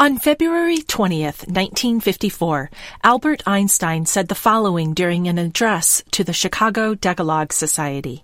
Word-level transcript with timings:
On 0.00 0.16
February 0.16 0.78
20th, 0.78 1.48
1954, 1.48 2.70
Albert 3.02 3.42
Einstein 3.48 4.06
said 4.06 4.28
the 4.28 4.36
following 4.36 4.94
during 4.94 5.26
an 5.26 5.38
address 5.38 6.04
to 6.12 6.22
the 6.22 6.32
Chicago 6.32 6.94
Decalogue 6.94 7.52
Society. 7.52 8.22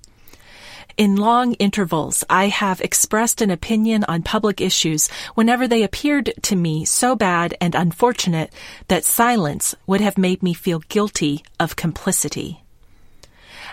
In 0.97 1.17
long 1.17 1.55
intervals, 1.55 2.23
I 2.31 2.47
have 2.47 2.81
expressed 2.81 3.41
an 3.41 3.51
opinion 3.51 4.05
on 4.05 4.23
public 4.23 4.61
issues 4.61 5.09
whenever 5.35 5.67
they 5.67 5.83
appeared 5.83 6.33
to 6.43 6.55
me 6.55 6.85
so 6.85 7.17
bad 7.17 7.57
and 7.61 7.75
unfortunate 7.75 8.53
that 8.87 9.05
silence 9.05 9.75
would 9.85 10.01
have 10.01 10.17
made 10.17 10.45
me 10.45 10.55
feel 10.55 10.79
guilty 10.79 11.43
of 11.59 11.75
complicity. 11.75 12.64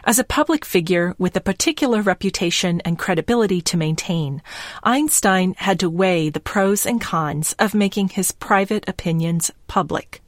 As 0.03 0.17
a 0.17 0.23
public 0.23 0.65
figure 0.65 1.15
with 1.19 1.35
a 1.35 1.41
particular 1.41 2.01
reputation 2.01 2.81
and 2.81 2.97
credibility 2.97 3.61
to 3.61 3.77
maintain, 3.77 4.41
Einstein 4.83 5.53
had 5.57 5.79
to 5.79 5.91
weigh 5.91 6.29
the 6.29 6.39
pros 6.39 6.87
and 6.87 6.99
cons 6.99 7.53
of 7.59 7.75
making 7.75 8.09
his 8.09 8.31
private 8.31 8.89
opinions 8.89 9.51
public. 9.67 10.21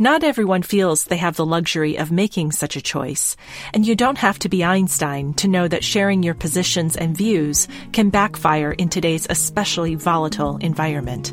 Not 0.00 0.24
everyone 0.24 0.62
feels 0.62 1.04
they 1.04 1.16
have 1.16 1.36
the 1.36 1.46
luxury 1.46 1.96
of 1.96 2.10
making 2.10 2.52
such 2.52 2.74
a 2.74 2.80
choice, 2.80 3.36
and 3.72 3.86
you 3.86 3.94
don't 3.94 4.18
have 4.18 4.38
to 4.40 4.48
be 4.48 4.64
Einstein 4.64 5.32
to 5.34 5.48
know 5.48 5.68
that 5.68 5.84
sharing 5.84 6.24
your 6.24 6.34
positions 6.34 6.96
and 6.96 7.16
views 7.16 7.68
can 7.92 8.10
backfire 8.10 8.72
in 8.72 8.88
today's 8.88 9.26
especially 9.30 9.94
volatile 9.94 10.56
environment. 10.56 11.32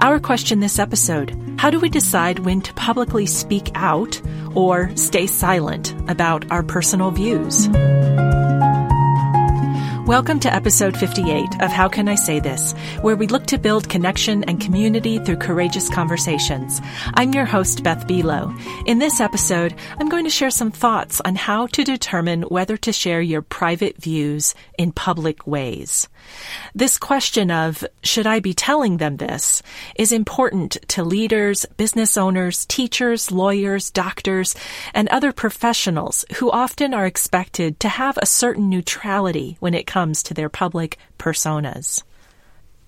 Our 0.00 0.18
question 0.18 0.60
this 0.60 0.78
episode 0.78 1.36
How 1.58 1.70
do 1.70 1.78
we 1.78 1.88
decide 1.88 2.40
when 2.40 2.60
to 2.62 2.74
publicly 2.74 3.26
speak 3.26 3.70
out 3.74 4.20
or 4.54 4.94
stay 4.96 5.26
silent 5.26 5.94
about 6.08 6.50
our 6.50 6.62
personal 6.62 7.10
views? 7.10 7.68
Welcome 10.06 10.38
to 10.40 10.52
episode 10.52 10.98
58 10.98 11.62
of 11.62 11.70
How 11.70 11.88
Can 11.88 12.08
I 12.08 12.14
Say 12.14 12.38
This, 12.38 12.72
where 13.00 13.16
we 13.16 13.26
look 13.26 13.46
to 13.46 13.56
build 13.56 13.88
connection 13.88 14.44
and 14.44 14.60
community 14.60 15.18
through 15.18 15.38
courageous 15.38 15.88
conversations. 15.88 16.82
I'm 17.14 17.32
your 17.32 17.46
host, 17.46 17.82
Beth 17.82 18.06
Buelow. 18.06 18.54
In 18.86 18.98
this 18.98 19.18
episode, 19.18 19.74
I'm 19.98 20.10
going 20.10 20.24
to 20.24 20.30
share 20.30 20.50
some 20.50 20.70
thoughts 20.70 21.22
on 21.24 21.36
how 21.36 21.68
to 21.68 21.84
determine 21.84 22.42
whether 22.42 22.76
to 22.76 22.92
share 22.92 23.22
your 23.22 23.40
private 23.40 23.96
views 23.96 24.54
in 24.76 24.92
public 24.92 25.46
ways. 25.46 26.06
This 26.74 26.98
question 26.98 27.50
of, 27.50 27.84
should 28.02 28.26
I 28.26 28.40
be 28.40 28.54
telling 28.54 28.96
them 28.96 29.16
this, 29.16 29.62
is 29.96 30.12
important 30.12 30.76
to 30.88 31.04
leaders, 31.04 31.66
business 31.76 32.16
owners, 32.16 32.66
teachers, 32.66 33.30
lawyers, 33.30 33.90
doctors, 33.90 34.54
and 34.92 35.08
other 35.08 35.32
professionals 35.32 36.24
who 36.36 36.50
often 36.50 36.94
are 36.94 37.06
expected 37.06 37.78
to 37.80 37.88
have 37.88 38.18
a 38.18 38.26
certain 38.26 38.68
neutrality 38.68 39.56
when 39.60 39.74
it 39.74 39.86
comes 39.86 40.22
to 40.24 40.34
their 40.34 40.48
public 40.48 40.98
personas. 41.18 42.02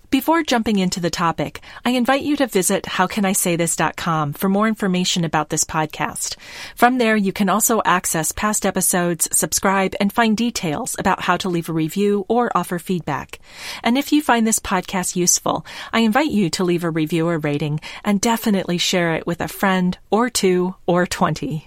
Before 0.09 0.45
jumping 0.45 0.79
into 0.79 1.01
the 1.01 1.11
topic, 1.11 1.61
I 1.85 1.91
invite 1.91 2.23
you 2.23 2.37
to 2.37 2.47
visit 2.47 2.85
howcanisaythis.com 2.85 4.35
for 4.35 4.49
more 4.49 4.69
information 4.69 5.25
about 5.25 5.49
this 5.49 5.65
podcast. 5.65 6.37
From 6.77 6.99
there, 6.99 7.17
you 7.17 7.33
can 7.33 7.49
also 7.49 7.83
access 7.85 8.31
past 8.31 8.65
episodes, 8.65 9.29
subscribe, 9.37 9.95
and 9.99 10.13
find 10.13 10.37
details 10.37 10.95
about 10.97 11.23
how 11.23 11.37
to 11.39 11.49
leave 11.49 11.69
a 11.69 11.73
review 11.73 12.25
or 12.29 12.57
offer 12.57 12.79
feedback. 12.79 13.41
And 13.83 13.99
if 13.99 14.13
you 14.13 14.23
find 14.23 14.47
this 14.47 14.61
podcast 14.61 15.17
useful, 15.17 15.67
I 15.93 16.01
invite 16.01 16.31
you 16.31 16.51
to 16.51 16.65
leave 16.65 16.85
a 16.85 16.91
review 16.91 17.27
or 17.29 17.39
rating 17.39 17.81
and 18.05 18.21
definitely 18.21 18.79
share 18.79 19.17
it 19.17 19.27
with 19.27 19.41
a 19.41 19.49
friend 19.49 19.99
or 20.11 20.31
two 20.31 20.77
or 20.87 21.07
20. 21.07 21.67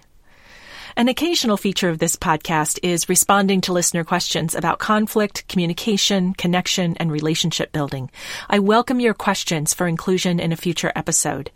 An 1.00 1.08
occasional 1.08 1.56
feature 1.56 1.88
of 1.88 2.00
this 2.00 2.18
podcast 2.18 2.78
is 2.84 3.08
responding 3.08 3.62
to 3.62 3.72
listener 3.72 4.04
questions 4.04 4.54
about 4.54 4.80
conflict, 4.80 5.48
communication, 5.48 6.34
connection, 6.34 6.98
and 6.98 7.10
relationship 7.10 7.72
building. 7.72 8.12
I 8.50 8.60
welcome 8.60 9.00
your 9.00 9.14
questions 9.14 9.74
for 9.74 9.88
inclusion 9.88 10.42
in 10.42 10.52
a 10.52 10.58
future 10.58 10.92
episode. 10.98 11.52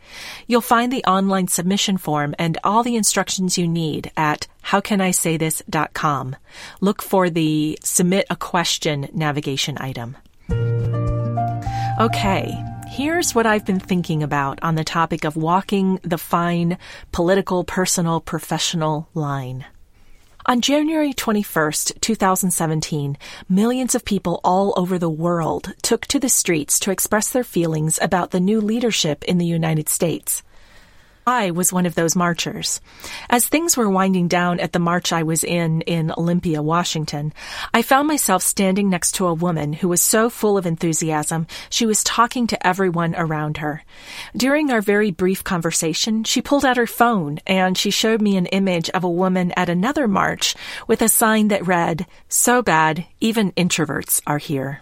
You'll 0.47 0.61
find 0.61 0.93
the 0.93 1.03
online 1.03 1.49
submission 1.49 1.97
form 1.97 2.33
and 2.39 2.57
all 2.63 2.83
the 2.83 2.95
instructions 2.95 3.57
you 3.57 3.67
need 3.67 4.13
at 4.15 4.47
howcanisaythis.com. 4.63 6.35
Look 6.79 7.01
for 7.01 7.29
the 7.29 7.77
submit 7.83 8.25
a 8.29 8.37
question 8.37 9.09
navigation 9.11 9.77
item. 9.81 10.15
Okay, 11.99 12.63
Here's 12.93 13.33
what 13.33 13.47
I've 13.47 13.65
been 13.65 13.79
thinking 13.79 14.21
about 14.21 14.59
on 14.61 14.75
the 14.75 14.83
topic 14.83 15.23
of 15.23 15.35
walking 15.35 15.99
the 16.03 16.19
fine 16.19 16.77
political, 17.11 17.63
personal, 17.63 18.21
professional 18.21 19.09
line. 19.15 19.65
On 20.45 20.61
January 20.61 21.11
21st, 21.11 21.99
2017, 22.01 23.17
millions 23.49 23.95
of 23.95 24.05
people 24.05 24.39
all 24.43 24.75
over 24.77 24.99
the 24.99 25.09
world 25.09 25.73
took 25.81 26.05
to 26.05 26.19
the 26.19 26.29
streets 26.29 26.79
to 26.81 26.91
express 26.91 27.31
their 27.31 27.43
feelings 27.43 27.97
about 27.99 28.29
the 28.29 28.39
new 28.39 28.61
leadership 28.61 29.23
in 29.23 29.39
the 29.39 29.47
United 29.47 29.89
States. 29.89 30.43
I 31.25 31.51
was 31.51 31.71
one 31.71 31.85
of 31.85 31.95
those 31.95 32.15
marchers. 32.15 32.81
As 33.29 33.47
things 33.47 33.77
were 33.77 33.89
winding 33.89 34.27
down 34.27 34.59
at 34.59 34.73
the 34.73 34.79
march 34.79 35.13
I 35.13 35.23
was 35.23 35.43
in 35.43 35.81
in 35.81 36.11
Olympia, 36.17 36.61
Washington, 36.61 37.33
I 37.73 37.81
found 37.81 38.07
myself 38.07 38.43
standing 38.43 38.89
next 38.89 39.13
to 39.15 39.27
a 39.27 39.33
woman 39.33 39.73
who 39.73 39.87
was 39.87 40.01
so 40.01 40.29
full 40.29 40.57
of 40.57 40.65
enthusiasm 40.65 41.47
she 41.69 41.85
was 41.85 42.03
talking 42.03 42.47
to 42.47 42.67
everyone 42.67 43.15
around 43.15 43.57
her. 43.57 43.83
During 44.35 44.71
our 44.71 44.81
very 44.81 45.11
brief 45.11 45.43
conversation, 45.43 46.23
she 46.23 46.41
pulled 46.41 46.65
out 46.65 46.77
her 46.77 46.87
phone 46.87 47.39
and 47.47 47.77
she 47.77 47.91
showed 47.91 48.21
me 48.21 48.35
an 48.35 48.47
image 48.47 48.89
of 48.89 49.03
a 49.03 49.09
woman 49.09 49.53
at 49.55 49.69
another 49.69 50.07
march 50.07 50.55
with 50.87 51.01
a 51.01 51.09
sign 51.09 51.47
that 51.47 51.67
read, 51.67 52.05
So 52.27 52.61
bad, 52.61 53.05
even 53.19 53.51
introverts 53.53 54.21
are 54.27 54.39
here. 54.39 54.81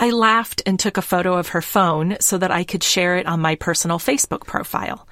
I 0.00 0.10
laughed 0.10 0.62
and 0.64 0.78
took 0.78 0.96
a 0.96 1.02
photo 1.02 1.36
of 1.36 1.48
her 1.48 1.60
phone 1.60 2.16
so 2.20 2.38
that 2.38 2.52
I 2.52 2.62
could 2.62 2.84
share 2.84 3.16
it 3.16 3.26
on 3.26 3.40
my 3.40 3.56
personal 3.56 3.98
Facebook 3.98 4.46
profile. 4.46 5.08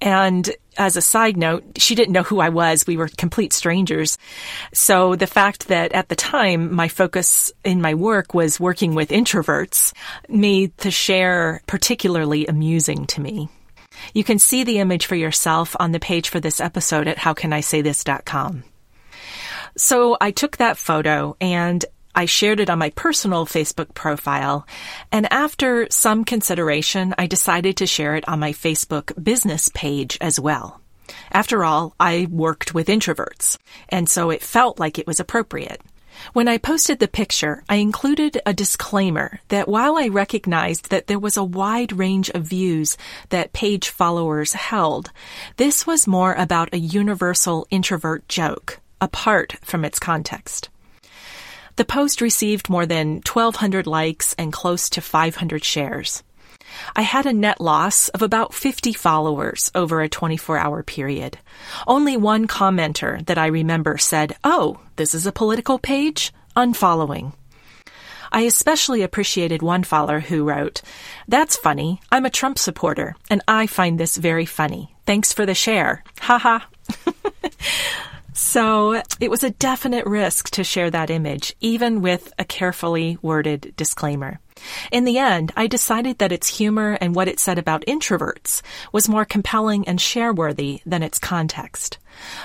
And 0.00 0.48
as 0.76 0.96
a 0.96 1.02
side 1.02 1.36
note, 1.36 1.64
she 1.76 1.96
didn't 1.96 2.12
know 2.12 2.22
who 2.22 2.38
I 2.38 2.48
was. 2.50 2.86
We 2.86 2.96
were 2.96 3.08
complete 3.08 3.52
strangers. 3.52 4.16
So 4.72 5.16
the 5.16 5.26
fact 5.26 5.66
that 5.68 5.92
at 5.92 6.08
the 6.08 6.14
time 6.14 6.72
my 6.72 6.86
focus 6.86 7.50
in 7.64 7.80
my 7.80 7.94
work 7.94 8.32
was 8.32 8.60
working 8.60 8.94
with 8.94 9.10
introverts 9.10 9.92
made 10.28 10.76
the 10.78 10.92
share 10.92 11.60
particularly 11.66 12.46
amusing 12.46 13.08
to 13.08 13.20
me. 13.20 13.48
You 14.14 14.22
can 14.22 14.38
see 14.38 14.62
the 14.62 14.78
image 14.78 15.06
for 15.06 15.16
yourself 15.16 15.74
on 15.80 15.90
the 15.90 15.98
page 15.98 16.28
for 16.28 16.38
this 16.38 16.60
episode 16.60 17.08
at 17.08 17.16
howcanisaythis.com. 17.16 18.62
So 19.76 20.16
I 20.20 20.30
took 20.30 20.58
that 20.58 20.78
photo 20.78 21.36
and 21.40 21.84
I 22.18 22.24
shared 22.24 22.58
it 22.58 22.68
on 22.68 22.80
my 22.80 22.90
personal 22.90 23.46
Facebook 23.46 23.94
profile, 23.94 24.66
and 25.12 25.32
after 25.32 25.86
some 25.88 26.24
consideration, 26.24 27.14
I 27.16 27.28
decided 27.28 27.76
to 27.76 27.86
share 27.86 28.16
it 28.16 28.28
on 28.28 28.40
my 28.40 28.52
Facebook 28.52 29.12
business 29.22 29.70
page 29.72 30.18
as 30.20 30.40
well. 30.40 30.80
After 31.30 31.62
all, 31.62 31.94
I 32.00 32.26
worked 32.28 32.74
with 32.74 32.88
introverts, 32.88 33.56
and 33.88 34.08
so 34.08 34.30
it 34.30 34.42
felt 34.42 34.80
like 34.80 34.98
it 34.98 35.06
was 35.06 35.20
appropriate. 35.20 35.80
When 36.32 36.48
I 36.48 36.58
posted 36.58 36.98
the 36.98 37.06
picture, 37.06 37.62
I 37.68 37.76
included 37.76 38.42
a 38.44 38.52
disclaimer 38.52 39.38
that 39.46 39.68
while 39.68 39.96
I 39.96 40.08
recognized 40.08 40.90
that 40.90 41.06
there 41.06 41.20
was 41.20 41.36
a 41.36 41.44
wide 41.44 41.92
range 41.92 42.30
of 42.30 42.42
views 42.42 42.96
that 43.28 43.52
page 43.52 43.90
followers 43.90 44.54
held, 44.54 45.12
this 45.56 45.86
was 45.86 46.08
more 46.08 46.34
about 46.34 46.74
a 46.74 46.78
universal 46.78 47.68
introvert 47.70 48.26
joke, 48.26 48.80
apart 49.00 49.54
from 49.62 49.84
its 49.84 50.00
context. 50.00 50.68
The 51.78 51.84
post 51.84 52.20
received 52.20 52.68
more 52.68 52.86
than 52.86 53.22
1,200 53.24 53.86
likes 53.86 54.34
and 54.36 54.52
close 54.52 54.90
to 54.90 55.00
500 55.00 55.62
shares. 55.62 56.24
I 56.96 57.02
had 57.02 57.24
a 57.24 57.32
net 57.32 57.60
loss 57.60 58.08
of 58.08 58.20
about 58.20 58.52
50 58.52 58.92
followers 58.94 59.70
over 59.76 60.00
a 60.00 60.08
24 60.08 60.58
hour 60.58 60.82
period. 60.82 61.38
Only 61.86 62.16
one 62.16 62.48
commenter 62.48 63.24
that 63.26 63.38
I 63.38 63.46
remember 63.46 63.96
said, 63.96 64.34
Oh, 64.42 64.80
this 64.96 65.14
is 65.14 65.24
a 65.24 65.30
political 65.30 65.78
page? 65.78 66.32
Unfollowing. 66.56 67.34
I 68.32 68.40
especially 68.40 69.02
appreciated 69.02 69.62
one 69.62 69.84
follower 69.84 70.18
who 70.18 70.42
wrote, 70.42 70.82
That's 71.28 71.56
funny. 71.56 72.00
I'm 72.10 72.26
a 72.26 72.30
Trump 72.30 72.58
supporter, 72.58 73.14
and 73.30 73.40
I 73.46 73.68
find 73.68 74.00
this 74.00 74.16
very 74.16 74.46
funny. 74.46 74.96
Thanks 75.06 75.32
for 75.32 75.46
the 75.46 75.54
share. 75.54 76.02
Ha 76.22 76.38
ha. 76.38 76.68
So 78.38 79.02
it 79.18 79.32
was 79.32 79.42
a 79.42 79.50
definite 79.50 80.06
risk 80.06 80.50
to 80.50 80.62
share 80.62 80.92
that 80.92 81.10
image, 81.10 81.56
even 81.60 82.00
with 82.00 82.32
a 82.38 82.44
carefully 82.44 83.18
worded 83.20 83.74
disclaimer. 83.76 84.38
In 84.90 85.04
the 85.04 85.18
end, 85.18 85.52
I 85.56 85.66
decided 85.66 86.18
that 86.18 86.32
its 86.32 86.58
humor 86.58 86.98
and 87.00 87.14
what 87.14 87.28
it 87.28 87.40
said 87.40 87.58
about 87.58 87.84
introverts 87.86 88.62
was 88.92 89.08
more 89.08 89.24
compelling 89.24 89.86
and 89.86 90.00
share-worthy 90.00 90.80
than 90.84 91.02
its 91.02 91.18
context. 91.18 91.98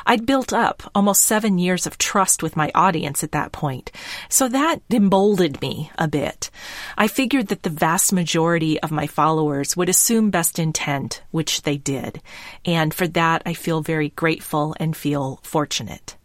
I'd 0.06 0.26
built 0.26 0.54
up 0.54 0.84
almost 0.94 1.24
seven 1.24 1.58
years 1.58 1.88
of 1.88 1.98
trust 1.98 2.44
with 2.44 2.56
my 2.56 2.72
audience 2.76 3.24
at 3.24 3.32
that 3.32 3.52
point, 3.52 3.92
so 4.30 4.48
that 4.50 4.82
emboldened 4.92 5.60
me 5.62 5.92
a 5.98 6.08
bit. 6.08 6.52
I 6.98 7.08
figured 7.08 7.48
that 7.48 7.64
the 7.64 7.70
vast 7.70 8.14
majority 8.14 8.80
of 8.82 8.92
my 8.92 9.08
followers 9.08 9.76
would 9.76 9.90
assume 9.90 10.30
best 10.30 10.60
intent, 10.60 11.24
which 11.32 11.64
they 11.64 11.78
did, 11.78 12.22
and 12.66 12.94
for 12.94 13.08
that 13.08 13.42
I 13.46 13.54
feel 13.54 13.82
very 13.82 14.10
grateful 14.10 14.76
and 14.80 14.96
feel 14.96 15.40
fortunate. 15.44 16.18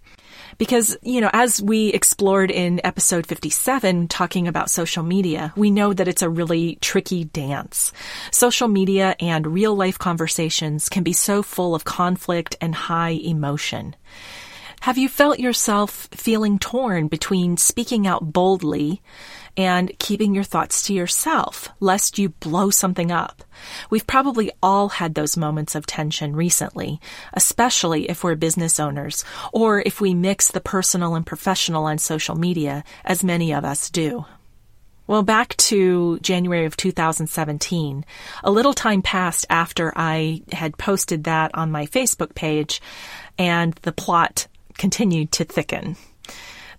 Because, 0.58 0.96
you 1.02 1.20
know, 1.20 1.30
as 1.32 1.62
we 1.62 1.88
explored 1.88 2.50
in 2.50 2.80
episode 2.84 3.28
57, 3.28 4.08
talking 4.08 4.48
about 4.48 4.70
social 4.70 5.04
media, 5.04 5.52
we 5.56 5.70
know 5.70 5.92
that 5.92 6.08
it's 6.08 6.22
a 6.22 6.28
really 6.28 6.78
tricky 6.80 7.24
dance. 7.24 7.92
Social 8.32 8.66
media 8.66 9.14
and 9.20 9.46
real 9.46 9.76
life 9.76 9.98
conversations 9.98 10.88
can 10.88 11.04
be 11.04 11.12
so 11.12 11.44
full 11.44 11.76
of 11.76 11.84
conflict 11.84 12.56
and 12.60 12.74
high 12.74 13.10
emotion. 13.10 13.94
Have 14.80 14.98
you 14.98 15.08
felt 15.08 15.40
yourself 15.40 16.08
feeling 16.12 16.58
torn 16.58 17.08
between 17.08 17.56
speaking 17.56 18.06
out 18.06 18.32
boldly 18.32 19.02
and 19.58 19.98
keeping 19.98 20.34
your 20.34 20.44
thoughts 20.44 20.86
to 20.86 20.94
yourself, 20.94 21.68
lest 21.80 22.16
you 22.16 22.28
blow 22.28 22.70
something 22.70 23.10
up? 23.10 23.42
We've 23.90 24.06
probably 24.06 24.52
all 24.62 24.88
had 24.88 25.14
those 25.14 25.36
moments 25.36 25.74
of 25.74 25.84
tension 25.84 26.36
recently, 26.36 27.00
especially 27.34 28.08
if 28.08 28.22
we're 28.22 28.36
business 28.36 28.78
owners 28.78 29.24
or 29.52 29.80
if 29.80 30.00
we 30.00 30.14
mix 30.14 30.52
the 30.52 30.60
personal 30.60 31.16
and 31.16 31.26
professional 31.26 31.84
on 31.86 31.98
social 31.98 32.36
media, 32.36 32.84
as 33.04 33.24
many 33.24 33.52
of 33.52 33.64
us 33.64 33.90
do. 33.90 34.24
Well, 35.08 35.22
back 35.22 35.56
to 35.56 36.18
January 36.20 36.66
of 36.66 36.76
2017, 36.76 38.04
a 38.44 38.50
little 38.50 38.74
time 38.74 39.02
passed 39.02 39.46
after 39.50 39.92
I 39.96 40.42
had 40.52 40.78
posted 40.78 41.24
that 41.24 41.50
on 41.54 41.72
my 41.72 41.86
Facebook 41.86 42.34
page, 42.34 42.80
and 43.38 43.72
the 43.82 43.92
plot 43.92 44.46
continued 44.76 45.32
to 45.32 45.44
thicken. 45.44 45.96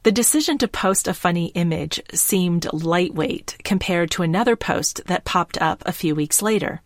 The 0.04 0.12
decision 0.14 0.58
to 0.60 0.68
post 0.68 1.08
a 1.08 1.14
funny 1.14 1.48
image 1.48 2.02
seemed 2.14 2.72
lightweight 2.72 3.58
compared 3.64 4.12
to 4.12 4.24
another 4.24 4.56
post 4.56 5.02
that 5.08 5.26
popped 5.26 5.62
up 5.62 5.84
a 5.86 5.92
few 5.92 6.16
weeks 6.16 6.42
later. 6.42 6.82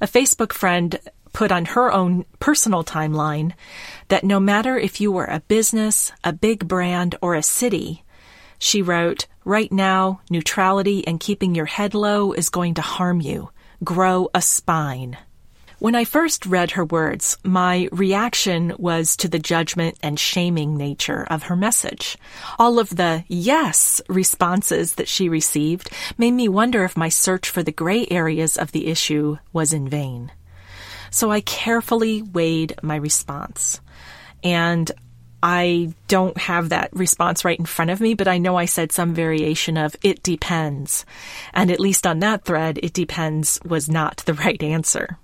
A 0.00 0.06
Facebook 0.06 0.52
friend 0.52 1.00
put 1.32 1.50
on 1.50 1.64
her 1.64 1.90
own 1.90 2.24
personal 2.38 2.84
timeline 2.84 3.52
that 4.08 4.22
no 4.22 4.38
matter 4.38 4.78
if 4.78 5.00
you 5.00 5.10
were 5.10 5.24
a 5.24 5.40
business, 5.40 6.12
a 6.22 6.32
big 6.32 6.68
brand, 6.68 7.16
or 7.20 7.34
a 7.34 7.42
city, 7.42 8.04
she 8.58 8.80
wrote, 8.80 9.26
Right 9.44 9.72
now, 9.72 10.20
neutrality 10.30 11.04
and 11.04 11.18
keeping 11.18 11.56
your 11.56 11.66
head 11.66 11.94
low 11.94 12.32
is 12.32 12.48
going 12.48 12.74
to 12.74 12.82
harm 12.82 13.20
you. 13.20 13.50
Grow 13.82 14.28
a 14.34 14.40
spine. 14.40 15.18
When 15.82 15.96
I 15.96 16.04
first 16.04 16.46
read 16.46 16.70
her 16.70 16.84
words, 16.84 17.38
my 17.42 17.88
reaction 17.90 18.72
was 18.78 19.16
to 19.16 19.26
the 19.26 19.40
judgment 19.40 19.98
and 20.00 20.16
shaming 20.16 20.76
nature 20.76 21.26
of 21.28 21.42
her 21.42 21.56
message. 21.56 22.16
All 22.56 22.78
of 22.78 22.90
the 22.90 23.24
yes 23.26 24.00
responses 24.08 24.94
that 24.94 25.08
she 25.08 25.28
received 25.28 25.90
made 26.16 26.34
me 26.34 26.46
wonder 26.46 26.84
if 26.84 26.96
my 26.96 27.08
search 27.08 27.50
for 27.50 27.64
the 27.64 27.72
gray 27.72 28.06
areas 28.12 28.56
of 28.56 28.70
the 28.70 28.86
issue 28.86 29.38
was 29.52 29.72
in 29.72 29.88
vain. 29.88 30.30
So 31.10 31.32
I 31.32 31.40
carefully 31.40 32.22
weighed 32.22 32.76
my 32.80 32.94
response. 32.94 33.80
And 34.44 34.88
I 35.42 35.94
don't 36.06 36.38
have 36.38 36.68
that 36.68 36.90
response 36.92 37.44
right 37.44 37.58
in 37.58 37.66
front 37.66 37.90
of 37.90 38.00
me, 38.00 38.14
but 38.14 38.28
I 38.28 38.38
know 38.38 38.54
I 38.54 38.66
said 38.66 38.92
some 38.92 39.14
variation 39.14 39.76
of 39.76 39.96
it 40.04 40.22
depends. 40.22 41.04
And 41.52 41.72
at 41.72 41.80
least 41.80 42.06
on 42.06 42.20
that 42.20 42.44
thread, 42.44 42.78
it 42.84 42.92
depends 42.92 43.58
was 43.64 43.88
not 43.88 44.18
the 44.18 44.34
right 44.46 44.62
answer. 44.62 45.18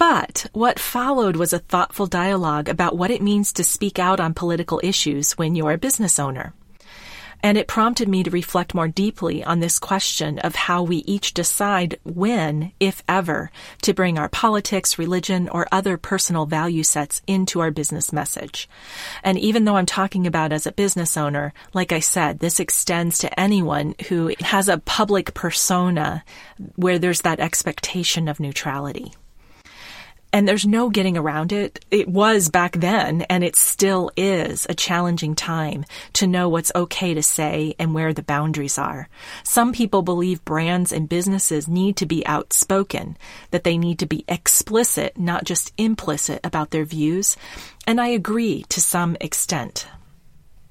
But 0.00 0.46
what 0.54 0.78
followed 0.78 1.36
was 1.36 1.52
a 1.52 1.58
thoughtful 1.58 2.06
dialogue 2.06 2.70
about 2.70 2.96
what 2.96 3.10
it 3.10 3.20
means 3.20 3.52
to 3.52 3.62
speak 3.62 3.98
out 3.98 4.18
on 4.18 4.32
political 4.32 4.80
issues 4.82 5.32
when 5.32 5.54
you're 5.54 5.72
a 5.72 5.76
business 5.78 6.18
owner. 6.18 6.54
And 7.42 7.58
it 7.58 7.68
prompted 7.68 8.08
me 8.08 8.22
to 8.22 8.30
reflect 8.30 8.72
more 8.74 8.88
deeply 8.88 9.44
on 9.44 9.60
this 9.60 9.78
question 9.78 10.38
of 10.38 10.54
how 10.54 10.82
we 10.82 10.98
each 10.98 11.34
decide 11.34 12.00
when, 12.02 12.72
if 12.80 13.02
ever, 13.08 13.50
to 13.82 13.92
bring 13.92 14.18
our 14.18 14.30
politics, 14.30 14.98
religion, 14.98 15.50
or 15.50 15.66
other 15.70 15.98
personal 15.98 16.46
value 16.46 16.82
sets 16.82 17.20
into 17.26 17.60
our 17.60 17.70
business 17.70 18.10
message. 18.10 18.70
And 19.22 19.38
even 19.38 19.66
though 19.66 19.76
I'm 19.76 19.84
talking 19.84 20.26
about 20.26 20.50
as 20.50 20.66
a 20.66 20.72
business 20.72 21.18
owner, 21.18 21.52
like 21.74 21.92
I 21.92 22.00
said, 22.00 22.38
this 22.38 22.58
extends 22.58 23.18
to 23.18 23.38
anyone 23.38 23.94
who 24.08 24.34
has 24.40 24.66
a 24.70 24.78
public 24.78 25.34
persona 25.34 26.24
where 26.76 26.98
there's 26.98 27.20
that 27.20 27.40
expectation 27.40 28.28
of 28.28 28.40
neutrality 28.40 29.12
and 30.32 30.46
there's 30.46 30.66
no 30.66 30.90
getting 30.90 31.16
around 31.16 31.52
it. 31.52 31.84
It 31.90 32.08
was 32.08 32.48
back 32.48 32.72
then, 32.76 33.22
and 33.22 33.42
it 33.42 33.56
still 33.56 34.10
is 34.16 34.66
a 34.68 34.74
challenging 34.74 35.34
time 35.34 35.84
to 36.14 36.26
know 36.26 36.48
what's 36.48 36.72
okay 36.74 37.14
to 37.14 37.22
say 37.22 37.74
and 37.78 37.94
where 37.94 38.12
the 38.12 38.22
boundaries 38.22 38.78
are. 38.78 39.08
Some 39.44 39.72
people 39.72 40.02
believe 40.02 40.44
brands 40.44 40.92
and 40.92 41.08
businesses 41.08 41.68
need 41.68 41.96
to 41.96 42.06
be 42.06 42.26
outspoken, 42.26 43.16
that 43.50 43.64
they 43.64 43.76
need 43.76 43.98
to 43.98 44.06
be 44.06 44.24
explicit, 44.28 45.18
not 45.18 45.44
just 45.44 45.72
implicit 45.76 46.40
about 46.44 46.70
their 46.70 46.84
views, 46.84 47.36
and 47.86 48.00
I 48.00 48.08
agree 48.08 48.64
to 48.68 48.80
some 48.80 49.16
extent. 49.20 49.86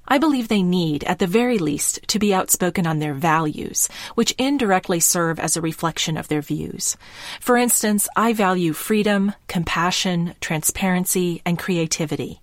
I 0.10 0.18
believe 0.18 0.48
they 0.48 0.64
need, 0.64 1.04
at 1.04 1.20
the 1.20 1.28
very 1.28 1.60
least, 1.60 2.00
to 2.08 2.20
be 2.20 2.34
outspoken 2.34 2.88
on 2.88 2.98
their 2.98 3.14
values, 3.14 3.88
which 4.16 4.32
indirectly 4.40 5.00
serve 5.00 5.40
as 5.40 5.56
a 5.56 5.62
reflection 5.62 6.18
of 6.18 6.28
their 6.28 6.42
views. 6.42 6.98
For 7.40 7.56
instance, 7.56 8.10
I 8.16 8.34
value 8.34 8.74
freedom, 8.74 9.34
compassion, 9.48 10.34
transparency, 10.42 11.42
and 11.46 11.60
creativity. 11.60 12.42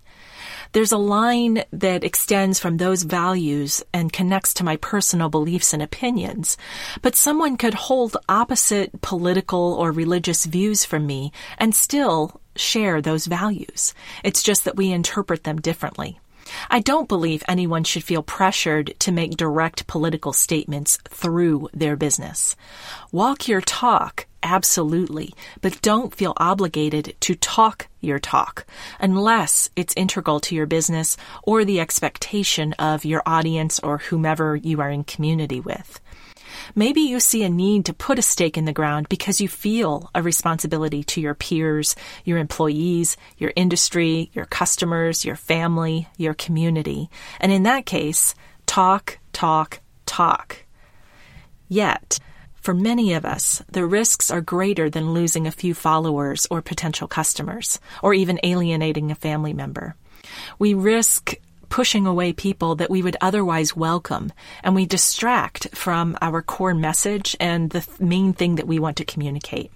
There's 0.71 0.91
a 0.91 0.97
line 0.97 1.63
that 1.71 2.03
extends 2.03 2.59
from 2.59 2.77
those 2.77 3.03
values 3.03 3.83
and 3.93 4.13
connects 4.13 4.53
to 4.55 4.63
my 4.63 4.75
personal 4.77 5.29
beliefs 5.29 5.73
and 5.73 5.81
opinions, 5.81 6.57
but 7.01 7.15
someone 7.15 7.57
could 7.57 7.73
hold 7.73 8.17
opposite 8.27 9.01
political 9.01 9.73
or 9.73 9.91
religious 9.91 10.45
views 10.45 10.85
from 10.85 11.05
me 11.05 11.31
and 11.57 11.73
still 11.73 12.41
share 12.55 13.01
those 13.01 13.27
values. 13.27 13.93
It's 14.23 14.43
just 14.43 14.65
that 14.65 14.75
we 14.75 14.91
interpret 14.91 15.43
them 15.43 15.61
differently. 15.61 16.19
I 16.69 16.79
don't 16.79 17.07
believe 17.07 17.43
anyone 17.47 17.83
should 17.83 18.03
feel 18.03 18.23
pressured 18.23 18.93
to 18.99 19.11
make 19.11 19.37
direct 19.37 19.87
political 19.87 20.33
statements 20.33 20.97
through 21.09 21.69
their 21.73 21.95
business. 21.95 22.55
Walk 23.11 23.47
your 23.47 23.61
talk, 23.61 24.25
absolutely, 24.43 25.33
but 25.61 25.81
don't 25.81 26.15
feel 26.15 26.33
obligated 26.37 27.15
to 27.21 27.35
talk 27.35 27.87
your 28.01 28.19
talk 28.19 28.65
unless 28.99 29.69
it's 29.75 29.93
integral 29.97 30.39
to 30.39 30.55
your 30.55 30.65
business 30.65 31.17
or 31.43 31.65
the 31.65 31.79
expectation 31.79 32.73
of 32.73 33.05
your 33.05 33.23
audience 33.25 33.79
or 33.79 33.97
whomever 33.97 34.55
you 34.55 34.79
are 34.81 34.89
in 34.89 35.03
community 35.03 35.59
with. 35.59 35.99
Maybe 36.75 37.01
you 37.01 37.19
see 37.19 37.43
a 37.43 37.49
need 37.49 37.85
to 37.85 37.93
put 37.93 38.19
a 38.19 38.21
stake 38.21 38.57
in 38.57 38.65
the 38.65 38.73
ground 38.73 39.09
because 39.09 39.41
you 39.41 39.47
feel 39.47 40.09
a 40.13 40.21
responsibility 40.21 41.03
to 41.05 41.21
your 41.21 41.33
peers, 41.33 41.95
your 42.23 42.37
employees, 42.37 43.17
your 43.37 43.53
industry, 43.55 44.29
your 44.33 44.45
customers, 44.45 45.25
your 45.25 45.35
family, 45.35 46.07
your 46.17 46.33
community. 46.33 47.09
And 47.39 47.51
in 47.51 47.63
that 47.63 47.85
case, 47.85 48.35
talk, 48.65 49.19
talk, 49.33 49.79
talk. 50.05 50.65
Yet, 51.67 52.19
for 52.55 52.73
many 52.73 53.13
of 53.13 53.25
us, 53.25 53.63
the 53.71 53.85
risks 53.85 54.29
are 54.29 54.41
greater 54.41 54.89
than 54.89 55.13
losing 55.13 55.47
a 55.47 55.51
few 55.51 55.73
followers 55.73 56.45
or 56.51 56.61
potential 56.61 57.07
customers, 57.07 57.79
or 58.03 58.13
even 58.13 58.39
alienating 58.43 59.09
a 59.09 59.15
family 59.15 59.53
member. 59.53 59.95
We 60.59 60.73
risk 60.73 61.35
pushing 61.69 62.05
away 62.05 62.33
people 62.33 62.75
that 62.75 62.89
we 62.89 63.01
would 63.01 63.17
otherwise 63.21 63.75
welcome, 63.75 64.31
and 64.63 64.75
we 64.75 64.85
distract 64.85 65.75
from 65.75 66.17
our 66.21 66.41
core 66.41 66.73
message 66.73 67.35
and 67.39 67.69
the 67.69 67.85
main 67.99 68.33
thing 68.33 68.55
that 68.55 68.67
we 68.67 68.79
want 68.79 68.97
to 68.97 69.05
communicate. 69.05 69.71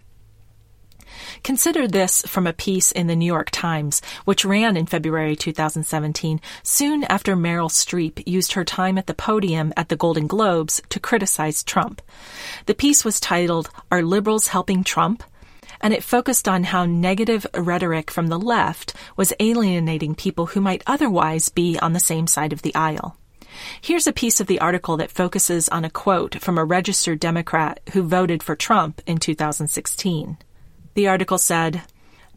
Consider 1.44 1.88
this 1.88 2.22
from 2.24 2.48
a 2.48 2.54
piece 2.54 2.92
in 2.92 3.08
the 3.08 3.16
New 3.16 3.26
York 3.26 3.50
Times, 3.52 4.02
which 4.26 4.46
ran 4.46 4.78
in 4.78 4.86
February 4.86 5.36
2017, 5.36 6.40
soon 6.64 7.04
after 7.06 7.36
Meryl 7.36 7.70
Streep 7.70 8.24
used 8.28 8.54
her 8.54 8.64
time 8.64 8.98
at 8.98 9.08
the 9.08 9.14
podium 9.14 9.74
at 9.76 9.90
the 9.90 9.96
Golden 9.96 10.28
Globes 10.28 10.82
to 10.90 11.00
criticize 11.00 11.64
Trump. 11.64 12.02
The 12.66 12.76
piece 12.76 13.04
was 13.04 13.20
titled, 13.20 13.70
Are 13.92 14.04
Liberals 14.04 14.48
Helping 14.48 14.84
Trump? 14.84 15.24
And 15.82 15.94
it 15.94 16.04
focused 16.04 16.48
on 16.48 16.64
how 16.64 16.86
negative 16.86 17.46
rhetoric 17.54 18.10
from 18.10 18.28
the 18.28 18.40
left 18.40 18.94
was 19.16 19.34
alienating 19.40 20.16
people 20.16 20.48
who 20.48 20.62
might 20.62 20.84
otherwise 20.88 21.50
be 21.50 21.78
on 21.80 21.94
the 21.94 22.00
same 22.00 22.28
side 22.28 22.54
of 22.54 22.62
the 22.62 22.74
aisle. 22.76 23.18
Here's 23.82 24.08
a 24.08 24.14
piece 24.14 24.40
of 24.40 24.48
the 24.48 24.60
article 24.60 24.98
that 24.98 25.12
focuses 25.12 25.68
on 25.70 25.84
a 25.84 25.90
quote 25.90 26.40
from 26.42 26.58
a 26.58 26.66
registered 26.66 27.20
Democrat 27.20 27.80
who 27.94 28.04
voted 28.04 28.42
for 28.42 28.56
Trump 28.56 29.02
in 29.06 29.18
2016. 29.18 30.38
The 30.94 31.08
article 31.08 31.38
said, 31.38 31.82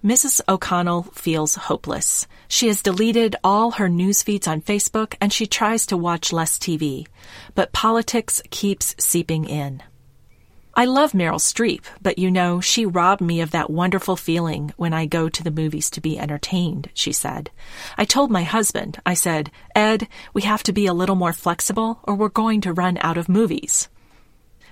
Mrs. 0.04 0.42
O'Connell 0.48 1.04
feels 1.14 1.54
hopeless. 1.54 2.26
She 2.46 2.66
has 2.68 2.82
deleted 2.82 3.36
all 3.42 3.72
her 3.72 3.88
news 3.88 4.22
feeds 4.22 4.46
on 4.46 4.60
Facebook 4.60 5.14
and 5.20 5.32
she 5.32 5.46
tries 5.46 5.86
to 5.86 5.96
watch 5.96 6.32
less 6.32 6.58
TV. 6.58 7.06
But 7.54 7.72
politics 7.72 8.42
keeps 8.50 8.94
seeping 8.98 9.46
in. 9.46 9.82
I 10.76 10.86
love 10.86 11.12
Meryl 11.12 11.38
Streep, 11.38 11.84
but 12.02 12.18
you 12.18 12.32
know, 12.32 12.60
she 12.60 12.84
robbed 12.84 13.20
me 13.20 13.40
of 13.40 13.52
that 13.52 13.70
wonderful 13.70 14.16
feeling 14.16 14.72
when 14.76 14.92
I 14.92 15.06
go 15.06 15.28
to 15.28 15.42
the 15.44 15.52
movies 15.52 15.88
to 15.90 16.00
be 16.00 16.18
entertained, 16.18 16.90
she 16.94 17.12
said. 17.12 17.50
I 17.96 18.04
told 18.04 18.32
my 18.32 18.42
husband, 18.42 19.00
I 19.06 19.14
said, 19.14 19.52
Ed, 19.76 20.08
we 20.32 20.42
have 20.42 20.64
to 20.64 20.72
be 20.72 20.86
a 20.86 20.92
little 20.92 21.14
more 21.14 21.32
flexible 21.32 22.00
or 22.02 22.16
we're 22.16 22.28
going 22.28 22.60
to 22.62 22.72
run 22.72 22.98
out 23.02 23.16
of 23.16 23.28
movies. 23.28 23.88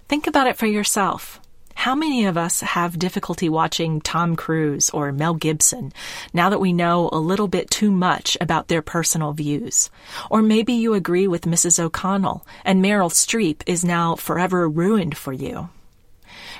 Think 0.08 0.26
about 0.26 0.48
it 0.48 0.56
for 0.56 0.66
yourself. 0.66 1.40
How 1.76 1.94
many 1.94 2.26
of 2.26 2.36
us 2.36 2.62
have 2.62 2.98
difficulty 2.98 3.48
watching 3.48 4.00
Tom 4.00 4.34
Cruise 4.34 4.90
or 4.90 5.12
Mel 5.12 5.34
Gibson 5.34 5.92
now 6.34 6.50
that 6.50 6.60
we 6.60 6.72
know 6.72 7.10
a 7.12 7.18
little 7.18 7.48
bit 7.48 7.70
too 7.70 7.92
much 7.92 8.36
about 8.40 8.66
their 8.66 8.82
personal 8.82 9.32
views? 9.32 9.88
Or 10.30 10.42
maybe 10.42 10.72
you 10.72 10.94
agree 10.94 11.28
with 11.28 11.42
Mrs. 11.42 11.78
O'Connell 11.78 12.44
and 12.64 12.84
Meryl 12.84 13.10
Streep 13.10 13.62
is 13.66 13.84
now 13.84 14.16
forever 14.16 14.68
ruined 14.68 15.16
for 15.16 15.32
you. 15.32 15.68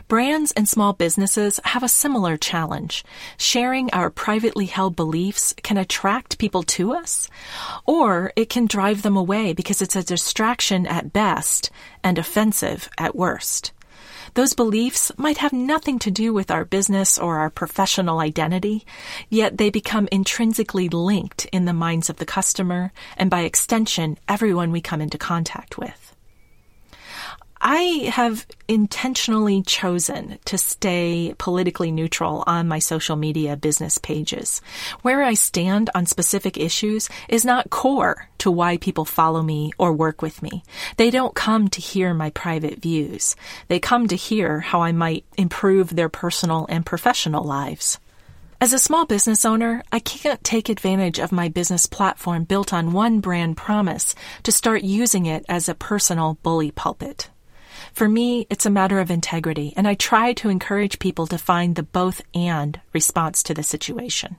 Brands 0.08 0.52
and 0.52 0.68
small 0.68 0.92
businesses 0.92 1.60
have 1.64 1.82
a 1.82 1.88
similar 1.88 2.36
challenge. 2.36 3.04
Sharing 3.36 3.90
our 3.92 4.10
privately 4.10 4.66
held 4.66 4.96
beliefs 4.96 5.54
can 5.62 5.76
attract 5.76 6.38
people 6.38 6.62
to 6.64 6.92
us, 6.92 7.28
or 7.86 8.32
it 8.36 8.48
can 8.48 8.66
drive 8.66 9.02
them 9.02 9.16
away 9.16 9.52
because 9.52 9.82
it's 9.82 9.96
a 9.96 10.02
distraction 10.02 10.86
at 10.86 11.12
best 11.12 11.70
and 12.02 12.18
offensive 12.18 12.88
at 12.98 13.14
worst. 13.14 13.72
Those 14.34 14.54
beliefs 14.54 15.12
might 15.18 15.38
have 15.38 15.52
nothing 15.52 15.98
to 16.00 16.10
do 16.10 16.32
with 16.32 16.50
our 16.50 16.64
business 16.64 17.18
or 17.18 17.38
our 17.38 17.50
professional 17.50 18.18
identity, 18.18 18.86
yet 19.28 19.58
they 19.58 19.68
become 19.68 20.08
intrinsically 20.10 20.88
linked 20.88 21.44
in 21.52 21.66
the 21.66 21.74
minds 21.74 22.08
of 22.08 22.16
the 22.16 22.24
customer 22.24 22.92
and 23.18 23.28
by 23.28 23.40
extension, 23.40 24.18
everyone 24.28 24.72
we 24.72 24.80
come 24.80 25.02
into 25.02 25.18
contact 25.18 25.76
with. 25.76 26.01
I 27.64 28.10
have 28.12 28.44
intentionally 28.66 29.62
chosen 29.62 30.40
to 30.46 30.58
stay 30.58 31.32
politically 31.38 31.92
neutral 31.92 32.42
on 32.44 32.66
my 32.66 32.80
social 32.80 33.14
media 33.14 33.56
business 33.56 33.98
pages. 33.98 34.60
Where 35.02 35.22
I 35.22 35.34
stand 35.34 35.88
on 35.94 36.06
specific 36.06 36.58
issues 36.58 37.08
is 37.28 37.44
not 37.44 37.70
core 37.70 38.28
to 38.38 38.50
why 38.50 38.78
people 38.78 39.04
follow 39.04 39.42
me 39.42 39.70
or 39.78 39.92
work 39.92 40.22
with 40.22 40.42
me. 40.42 40.64
They 40.96 41.08
don't 41.08 41.36
come 41.36 41.68
to 41.68 41.80
hear 41.80 42.12
my 42.14 42.30
private 42.30 42.82
views. 42.82 43.36
They 43.68 43.78
come 43.78 44.08
to 44.08 44.16
hear 44.16 44.58
how 44.58 44.82
I 44.82 44.90
might 44.90 45.24
improve 45.38 45.94
their 45.94 46.08
personal 46.08 46.66
and 46.68 46.84
professional 46.84 47.44
lives. 47.44 48.00
As 48.60 48.72
a 48.72 48.78
small 48.80 49.06
business 49.06 49.44
owner, 49.44 49.84
I 49.92 50.00
can't 50.00 50.42
take 50.42 50.68
advantage 50.68 51.20
of 51.20 51.30
my 51.30 51.48
business 51.48 51.86
platform 51.86 52.42
built 52.42 52.72
on 52.72 52.92
one 52.92 53.20
brand 53.20 53.56
promise 53.56 54.16
to 54.42 54.50
start 54.50 54.82
using 54.82 55.26
it 55.26 55.44
as 55.48 55.68
a 55.68 55.76
personal 55.76 56.38
bully 56.42 56.72
pulpit. 56.72 57.30
For 57.92 58.08
me, 58.08 58.46
it's 58.50 58.66
a 58.66 58.70
matter 58.70 59.00
of 59.00 59.10
integrity, 59.10 59.72
and 59.76 59.86
I 59.86 59.94
try 59.94 60.32
to 60.34 60.48
encourage 60.48 60.98
people 60.98 61.26
to 61.26 61.38
find 61.38 61.74
the 61.74 61.82
both 61.82 62.22
and 62.34 62.80
response 62.92 63.42
to 63.44 63.54
the 63.54 63.62
situation. 63.62 64.36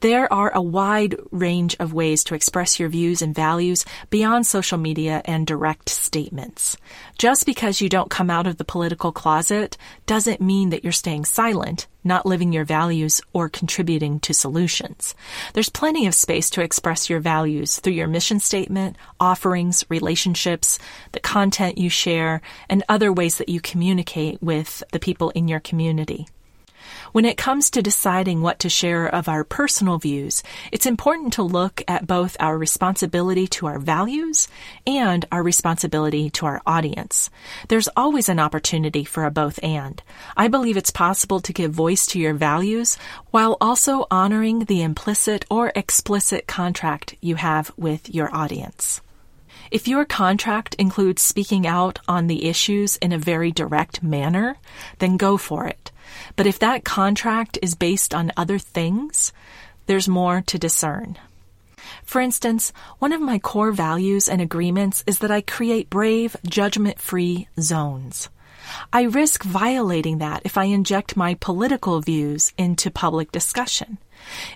There 0.00 0.32
are 0.32 0.54
a 0.54 0.62
wide 0.62 1.16
range 1.32 1.74
of 1.80 1.92
ways 1.92 2.22
to 2.24 2.36
express 2.36 2.78
your 2.78 2.88
views 2.88 3.20
and 3.20 3.34
values 3.34 3.84
beyond 4.10 4.46
social 4.46 4.78
media 4.78 5.22
and 5.24 5.44
direct 5.44 5.88
statements. 5.88 6.76
Just 7.18 7.44
because 7.44 7.80
you 7.80 7.88
don't 7.88 8.08
come 8.08 8.30
out 8.30 8.46
of 8.46 8.58
the 8.58 8.64
political 8.64 9.10
closet 9.10 9.76
doesn't 10.06 10.40
mean 10.40 10.70
that 10.70 10.84
you're 10.84 10.92
staying 10.92 11.24
silent, 11.24 11.88
not 12.04 12.26
living 12.26 12.52
your 12.52 12.64
values, 12.64 13.20
or 13.32 13.48
contributing 13.48 14.20
to 14.20 14.32
solutions. 14.32 15.16
There's 15.54 15.68
plenty 15.68 16.06
of 16.06 16.14
space 16.14 16.48
to 16.50 16.62
express 16.62 17.10
your 17.10 17.18
values 17.18 17.80
through 17.80 17.94
your 17.94 18.06
mission 18.06 18.38
statement, 18.38 18.94
offerings, 19.18 19.84
relationships, 19.88 20.78
the 21.10 21.18
content 21.18 21.76
you 21.76 21.90
share, 21.90 22.40
and 22.68 22.84
other 22.88 23.12
ways 23.12 23.38
that 23.38 23.48
you 23.48 23.60
communicate 23.60 24.40
with 24.40 24.84
the 24.92 25.00
people 25.00 25.30
in 25.30 25.48
your 25.48 25.60
community. 25.60 26.28
When 27.12 27.24
it 27.24 27.36
comes 27.36 27.70
to 27.70 27.82
deciding 27.82 28.42
what 28.42 28.58
to 28.60 28.68
share 28.68 29.06
of 29.06 29.28
our 29.28 29.44
personal 29.44 29.98
views, 29.98 30.42
it's 30.72 30.86
important 30.86 31.32
to 31.34 31.42
look 31.42 31.82
at 31.88 32.06
both 32.06 32.36
our 32.40 32.56
responsibility 32.56 33.46
to 33.48 33.66
our 33.66 33.78
values 33.78 34.48
and 34.86 35.24
our 35.32 35.42
responsibility 35.42 36.30
to 36.30 36.46
our 36.46 36.62
audience. 36.66 37.30
There's 37.68 37.88
always 37.96 38.28
an 38.28 38.38
opportunity 38.38 39.04
for 39.04 39.24
a 39.24 39.30
both 39.30 39.62
and. 39.62 40.02
I 40.36 40.48
believe 40.48 40.76
it's 40.76 40.90
possible 40.90 41.40
to 41.40 41.52
give 41.52 41.72
voice 41.72 42.06
to 42.06 42.18
your 42.18 42.34
values 42.34 42.96
while 43.30 43.56
also 43.60 44.06
honoring 44.10 44.60
the 44.60 44.82
implicit 44.82 45.44
or 45.50 45.72
explicit 45.74 46.46
contract 46.46 47.14
you 47.20 47.36
have 47.36 47.72
with 47.76 48.14
your 48.14 48.34
audience. 48.34 49.00
If 49.70 49.86
your 49.86 50.04
contract 50.04 50.74
includes 50.76 51.20
speaking 51.20 51.66
out 51.66 51.98
on 52.08 52.26
the 52.26 52.46
issues 52.46 52.96
in 52.96 53.12
a 53.12 53.18
very 53.18 53.52
direct 53.52 54.02
manner, 54.02 54.56
then 54.98 55.18
go 55.18 55.36
for 55.36 55.66
it. 55.66 55.87
But 56.36 56.46
if 56.46 56.58
that 56.58 56.84
contract 56.84 57.58
is 57.62 57.74
based 57.74 58.14
on 58.14 58.32
other 58.36 58.58
things, 58.58 59.32
there's 59.86 60.08
more 60.08 60.42
to 60.46 60.58
discern. 60.58 61.18
For 62.04 62.20
instance, 62.20 62.72
one 62.98 63.12
of 63.12 63.20
my 63.20 63.38
core 63.38 63.72
values 63.72 64.28
and 64.28 64.40
agreements 64.40 65.04
is 65.06 65.20
that 65.20 65.30
I 65.30 65.40
create 65.40 65.90
brave, 65.90 66.36
judgment 66.46 66.98
free 66.98 67.48
zones. 67.58 68.28
I 68.92 69.02
risk 69.02 69.42
violating 69.42 70.18
that 70.18 70.42
if 70.44 70.58
I 70.58 70.64
inject 70.64 71.16
my 71.16 71.34
political 71.34 72.00
views 72.00 72.52
into 72.58 72.90
public 72.90 73.32
discussion. 73.32 73.98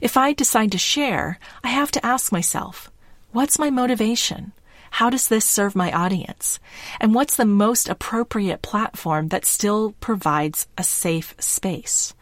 If 0.00 0.16
I 0.16 0.32
decide 0.32 0.72
to 0.72 0.78
share, 0.78 1.38
I 1.64 1.68
have 1.68 1.90
to 1.92 2.04
ask 2.04 2.32
myself, 2.32 2.90
what's 3.32 3.58
my 3.58 3.70
motivation? 3.70 4.52
How 4.92 5.08
does 5.08 5.28
this 5.28 5.46
serve 5.46 5.74
my 5.74 5.90
audience? 5.90 6.60
And 7.00 7.14
what's 7.14 7.36
the 7.36 7.46
most 7.46 7.88
appropriate 7.88 8.60
platform 8.60 9.28
that 9.28 9.46
still 9.46 9.92
provides 10.00 10.66
a 10.76 10.84
safe 10.84 11.34
space? 11.38 12.12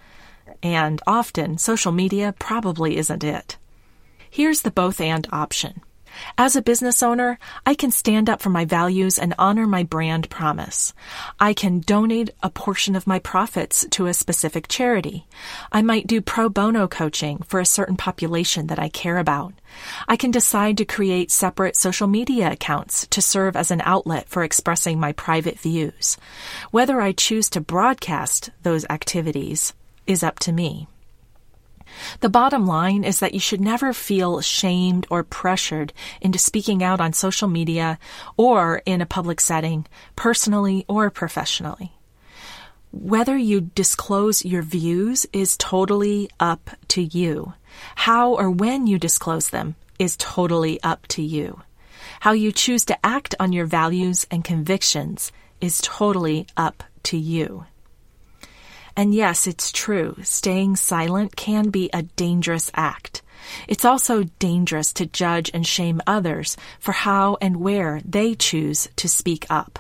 And 0.63 1.03
often, 1.05 1.59
social 1.59 1.91
media 1.91 2.33
probably 2.39 2.97
isn't 2.97 3.25
it. 3.25 3.57
Here's 4.31 4.63
the 4.63 4.71
both 4.71 5.01
and 5.01 5.27
option. 5.33 5.83
As 6.37 6.57
a 6.57 6.63
business 6.63 7.03
owner, 7.03 7.39
I 7.67 7.75
can 7.75 7.91
stand 7.91 8.29
up 8.29 8.41
for 8.41 8.51
my 8.51 8.65
values 8.65 9.19
and 9.19 9.35
honor 9.39 9.67
my 9.67 9.83
brand 9.83 10.29
promise. 10.31 10.93
I 11.39 11.55
can 11.55 11.81
donate 11.81 12.31
a 12.43 12.51
portion 12.51 12.97
of 12.97 13.07
my 13.07 13.19
profits 13.19 13.87
to 13.91 14.07
a 14.07 14.15
specific 14.15 14.69
charity. 14.69 15.27
I 15.73 15.83
might 15.83 16.07
do 16.07 16.21
pro 16.21 16.49
bono 16.49 16.89
coaching 16.89 17.39
for 17.47 17.61
a 17.61 17.67
certain 17.67 17.97
population 17.97 18.69
that 18.69 18.79
I 18.79 18.89
care 18.89 19.19
about. 19.19 19.55
I 20.09 20.17
can 20.17 20.31
decide 20.31 20.77
to 20.79 20.85
create 20.85 21.31
separate 21.31 21.77
social 21.77 22.09
media 22.09 22.51
accounts 22.53 23.07
to 23.09 23.23
serve 23.23 23.57
as 23.57 23.71
an 23.71 23.83
outlet 23.85 24.29
for 24.29 24.43
expressing 24.43 24.99
my 24.99 25.13
private 25.13 25.59
views. 25.59 26.17
Whether 26.71 27.01
I 27.01 27.13
choose 27.13 27.49
to 27.51 27.61
broadcast 27.61 28.51
those 28.63 28.87
activities 28.91 29.73
is 30.07 30.23
up 30.23 30.39
to 30.41 30.53
me. 30.53 30.89
The 32.21 32.29
bottom 32.29 32.67
line 32.67 33.05
is 33.05 33.21
that 33.21 33.35
you 33.35 33.41
should 33.41 33.61
never 33.61 33.93
feel 33.93 34.41
shamed 34.41 35.07
or 35.11 35.23
pressured 35.23 35.93
into 36.21 36.39
speaking 36.39 36.83
out 36.83 37.01
on 37.01 37.13
social 37.13 37.49
media 37.49 37.99
or 38.37 38.83
in 38.87 39.01
a 39.01 39.07
public 39.07 39.41
setting, 39.41 39.87
personally 40.17 40.85
or 40.89 41.11
professionally. 41.11 41.93
Whether 42.93 43.37
you 43.37 43.61
disclose 43.61 44.45
your 44.45 44.63
views 44.63 45.25
is 45.33 45.57
totally 45.57 46.29
up 46.41 46.71
to 46.89 47.03
you. 47.03 47.55
How 47.95 48.35
or 48.35 48.51
when 48.51 48.87
you 48.87 48.99
disclose 48.99 49.51
them 49.51 49.77
is 49.99 50.17
totally 50.17 50.83
up 50.83 51.07
to 51.09 51.23
you. 51.23 51.63
How 52.21 52.33
you 52.33 52.51
choose 52.53 52.85
to 52.87 53.07
act 53.07 53.35
on 53.39 53.53
your 53.53 53.67
values 53.67 54.27
and 54.31 54.43
convictions 54.43 55.31
is 55.61 55.81
totally 55.83 56.47
up 56.57 56.83
to 57.05 57.17
you. 57.17 57.67
And 59.01 59.15
yes, 59.15 59.47
it's 59.47 59.73
true, 59.73 60.15
staying 60.25 60.77
silent 60.77 61.35
can 61.35 61.71
be 61.71 61.89
a 61.91 62.03
dangerous 62.03 62.71
act. 62.75 63.23
It's 63.67 63.87
also 63.87 64.25
dangerous 64.39 64.93
to 64.93 65.07
judge 65.07 65.51
and 65.55 65.67
shame 65.67 66.03
others 66.07 66.59
for 66.79 66.93
how 66.93 67.39
and 67.41 67.57
where 67.57 68.03
they 68.05 68.35
choose 68.35 68.91
to 68.97 69.09
speak 69.09 69.47
up. 69.49 69.79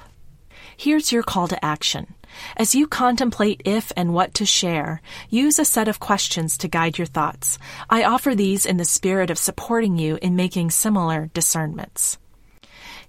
Here's 0.75 1.13
your 1.13 1.23
call 1.23 1.49
to 1.49 1.63
action. 1.63 2.15
As 2.57 2.75
you 2.75 2.87
contemplate 2.87 3.61
if 3.67 3.93
and 3.95 4.15
what 4.15 4.33
to 4.37 4.47
share, 4.47 5.03
use 5.29 5.59
a 5.59 5.67
set 5.67 5.87
of 5.87 6.01
questions 6.01 6.57
to 6.57 6.69
guide 6.69 6.97
your 6.97 7.07
thoughts. 7.07 7.59
I 7.91 8.05
offer 8.05 8.35
these 8.35 8.65
in 8.65 8.79
the 8.79 8.87
spirit 8.87 9.29
of 9.29 9.37
supporting 9.37 9.99
you 9.99 10.19
in 10.23 10.35
making 10.35 10.71
similar 10.71 11.29
discernments. 11.35 12.17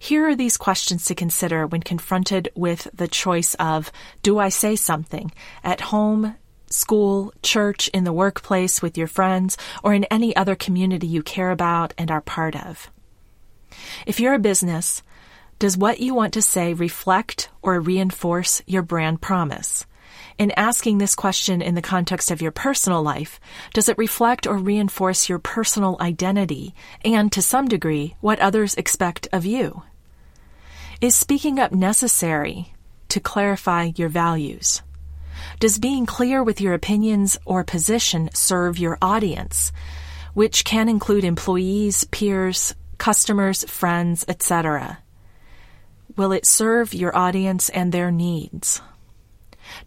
Here 0.03 0.27
are 0.27 0.35
these 0.35 0.57
questions 0.57 1.05
to 1.05 1.15
consider 1.15 1.67
when 1.67 1.83
confronted 1.83 2.49
with 2.55 2.87
the 2.91 3.07
choice 3.07 3.53
of 3.59 3.91
do 4.23 4.39
I 4.39 4.49
say 4.49 4.75
something 4.75 5.31
at 5.63 5.79
home, 5.79 6.33
school, 6.65 7.31
church, 7.43 7.87
in 7.89 8.03
the 8.03 8.11
workplace, 8.11 8.81
with 8.81 8.97
your 8.97 9.05
friends, 9.05 9.59
or 9.83 9.93
in 9.93 10.05
any 10.05 10.35
other 10.35 10.55
community 10.55 11.05
you 11.05 11.21
care 11.21 11.51
about 11.51 11.93
and 11.99 12.09
are 12.09 12.19
part 12.19 12.55
of? 12.55 12.89
If 14.07 14.19
you're 14.19 14.33
a 14.33 14.39
business, 14.39 15.03
does 15.59 15.77
what 15.77 15.99
you 15.99 16.15
want 16.15 16.33
to 16.33 16.41
say 16.41 16.73
reflect 16.73 17.49
or 17.61 17.79
reinforce 17.79 18.63
your 18.65 18.81
brand 18.81 19.21
promise? 19.21 19.85
In 20.39 20.51
asking 20.57 20.97
this 20.97 21.13
question 21.13 21.61
in 21.61 21.75
the 21.75 21.81
context 21.81 22.31
of 22.31 22.41
your 22.41 22.51
personal 22.51 23.03
life, 23.03 23.39
does 23.75 23.87
it 23.87 23.99
reflect 23.99 24.47
or 24.47 24.57
reinforce 24.57 25.29
your 25.29 25.37
personal 25.37 25.95
identity 26.01 26.73
and, 27.05 27.31
to 27.33 27.41
some 27.43 27.67
degree, 27.67 28.15
what 28.19 28.39
others 28.39 28.73
expect 28.73 29.27
of 29.31 29.45
you? 29.45 29.83
Is 31.01 31.15
speaking 31.15 31.57
up 31.57 31.71
necessary 31.71 32.75
to 33.09 33.19
clarify 33.19 33.89
your 33.95 34.07
values? 34.07 34.83
Does 35.59 35.79
being 35.79 36.05
clear 36.05 36.43
with 36.43 36.61
your 36.61 36.75
opinions 36.75 37.39
or 37.43 37.63
position 37.63 38.29
serve 38.35 38.77
your 38.77 38.99
audience, 39.01 39.71
which 40.35 40.63
can 40.63 40.87
include 40.87 41.23
employees, 41.23 42.03
peers, 42.03 42.75
customers, 42.99 43.63
friends, 43.63 44.25
etc.? 44.27 44.99
Will 46.17 46.31
it 46.33 46.45
serve 46.45 46.93
your 46.93 47.17
audience 47.17 47.69
and 47.69 47.91
their 47.91 48.11
needs? 48.11 48.79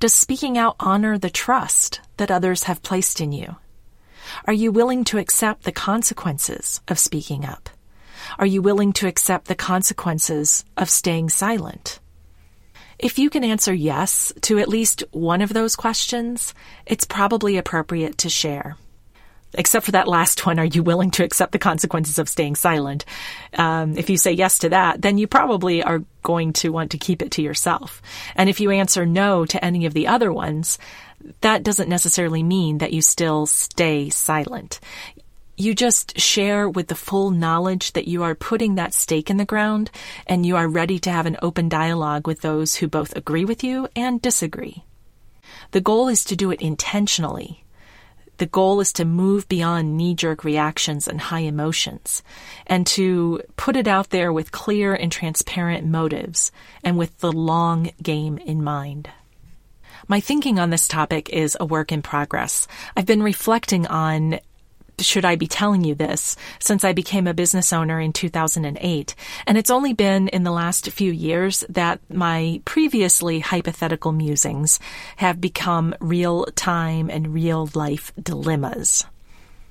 Does 0.00 0.12
speaking 0.12 0.59
out 0.59 0.75
honor 0.80 1.16
the 1.16 1.30
trust 1.30 2.00
that 2.16 2.33
others 2.33 2.64
have 2.64 2.83
placed 2.83 3.21
in 3.21 3.30
you? 3.30 3.54
Are 4.49 4.52
you 4.52 4.73
willing 4.73 5.04
to 5.04 5.18
accept 5.18 5.62
the 5.62 5.71
consequences 5.71 6.80
of 6.88 6.99
speaking 6.99 7.44
up? 7.44 7.71
Are 8.38 8.46
you 8.46 8.62
willing 8.62 8.92
to 8.94 9.06
accept 9.06 9.46
the 9.46 9.54
consequences 9.54 10.64
of 10.76 10.90
staying 10.90 11.30
silent? 11.30 12.00
If 12.98 13.18
you 13.18 13.30
can 13.30 13.44
answer 13.44 13.74
yes 13.74 14.32
to 14.42 14.58
at 14.58 14.68
least 14.68 15.02
one 15.10 15.42
of 15.42 15.52
those 15.52 15.76
questions, 15.76 16.54
it's 16.86 17.04
probably 17.04 17.56
appropriate 17.56 18.18
to 18.18 18.28
share. 18.28 18.76
Except 19.56 19.86
for 19.86 19.92
that 19.92 20.08
last 20.08 20.46
one, 20.46 20.58
are 20.58 20.64
you 20.64 20.82
willing 20.82 21.12
to 21.12 21.24
accept 21.24 21.52
the 21.52 21.58
consequences 21.58 22.18
of 22.18 22.28
staying 22.28 22.56
silent? 22.56 23.04
Um, 23.56 23.96
if 23.96 24.10
you 24.10 24.16
say 24.16 24.32
yes 24.32 24.58
to 24.60 24.70
that, 24.70 25.00
then 25.00 25.16
you 25.16 25.26
probably 25.26 25.82
are 25.82 26.02
going 26.22 26.52
to 26.54 26.70
want 26.70 26.90
to 26.90 26.98
keep 26.98 27.22
it 27.22 27.32
to 27.32 27.42
yourself. 27.42 28.02
And 28.34 28.50
if 28.50 28.58
you 28.58 28.70
answer 28.70 29.06
no 29.06 29.44
to 29.46 29.64
any 29.64 29.86
of 29.86 29.94
the 29.94 30.08
other 30.08 30.32
ones, 30.32 30.78
that 31.40 31.62
doesn't 31.62 31.88
necessarily 31.88 32.42
mean 32.42 32.78
that 32.78 32.92
you 32.92 33.00
still 33.00 33.46
stay 33.46 34.10
silent. 34.10 34.80
You 35.56 35.75
just 35.75 36.18
share 36.18 36.68
with 36.68 36.88
the 36.88 36.96
full 36.96 37.30
knowledge 37.30 37.92
that 37.92 38.08
you 38.08 38.25
are 38.25 38.34
putting 38.34 38.75
that 38.75 38.92
stake 38.92 39.30
in 39.30 39.37
the 39.37 39.44
ground 39.44 39.90
and 40.26 40.44
you 40.44 40.56
are 40.56 40.66
ready 40.66 40.99
to 41.00 41.11
have 41.11 41.26
an 41.26 41.37
open 41.42 41.68
dialogue 41.68 42.26
with 42.26 42.40
those 42.40 42.76
who 42.76 42.88
both 42.88 43.14
agree 43.14 43.44
with 43.44 43.62
you 43.62 43.88
and 43.94 44.20
disagree. 44.20 44.84
The 45.70 45.80
goal 45.80 46.08
is 46.08 46.25
to 46.25 46.37
do 46.37 46.50
it 46.50 46.61
intentionally. 46.61 47.64
The 48.38 48.46
goal 48.46 48.80
is 48.80 48.92
to 48.94 49.04
move 49.04 49.49
beyond 49.49 49.96
knee 49.96 50.14
jerk 50.14 50.42
reactions 50.42 51.06
and 51.06 51.20
high 51.20 51.40
emotions 51.40 52.25
and 52.66 52.84
to 52.88 53.40
put 53.56 53.76
it 53.76 53.87
out 53.87 54.11
there 54.11 54.32
with 54.32 54.50
clear 54.50 54.92
and 54.92 55.12
transparent 55.12 55.87
motives 55.87 56.50
and 56.82 56.99
with 56.99 57.16
the 57.18 57.30
long 57.30 57.92
game 58.02 58.38
in 58.38 58.64
mind. 58.64 59.08
My 60.08 60.18
thinking 60.18 60.58
on 60.58 60.70
this 60.70 60.88
topic 60.88 61.30
is 61.30 61.56
a 61.61 61.64
work 61.64 61.92
in 61.92 62.02
progress. 62.02 62.66
I've 62.96 63.06
been 63.06 63.23
reflecting 63.23 63.87
on 63.87 64.40
should 65.00 65.24
I 65.24 65.36
be 65.36 65.46
telling 65.46 65.84
you 65.84 65.94
this 65.94 66.36
since 66.58 66.84
I 66.84 66.92
became 66.92 67.26
a 67.26 67.34
business 67.34 67.72
owner 67.72 68.00
in 68.00 68.12
2008. 68.12 69.14
And 69.46 69.58
it's 69.58 69.70
only 69.70 69.92
been 69.92 70.28
in 70.28 70.44
the 70.44 70.50
last 70.50 70.90
few 70.90 71.12
years 71.12 71.64
that 71.68 72.00
my 72.08 72.60
previously 72.64 73.40
hypothetical 73.40 74.12
musings 74.12 74.80
have 75.16 75.40
become 75.40 75.94
real 76.00 76.46
time 76.54 77.10
and 77.10 77.34
real 77.34 77.70
life 77.74 78.12
dilemmas. 78.20 79.04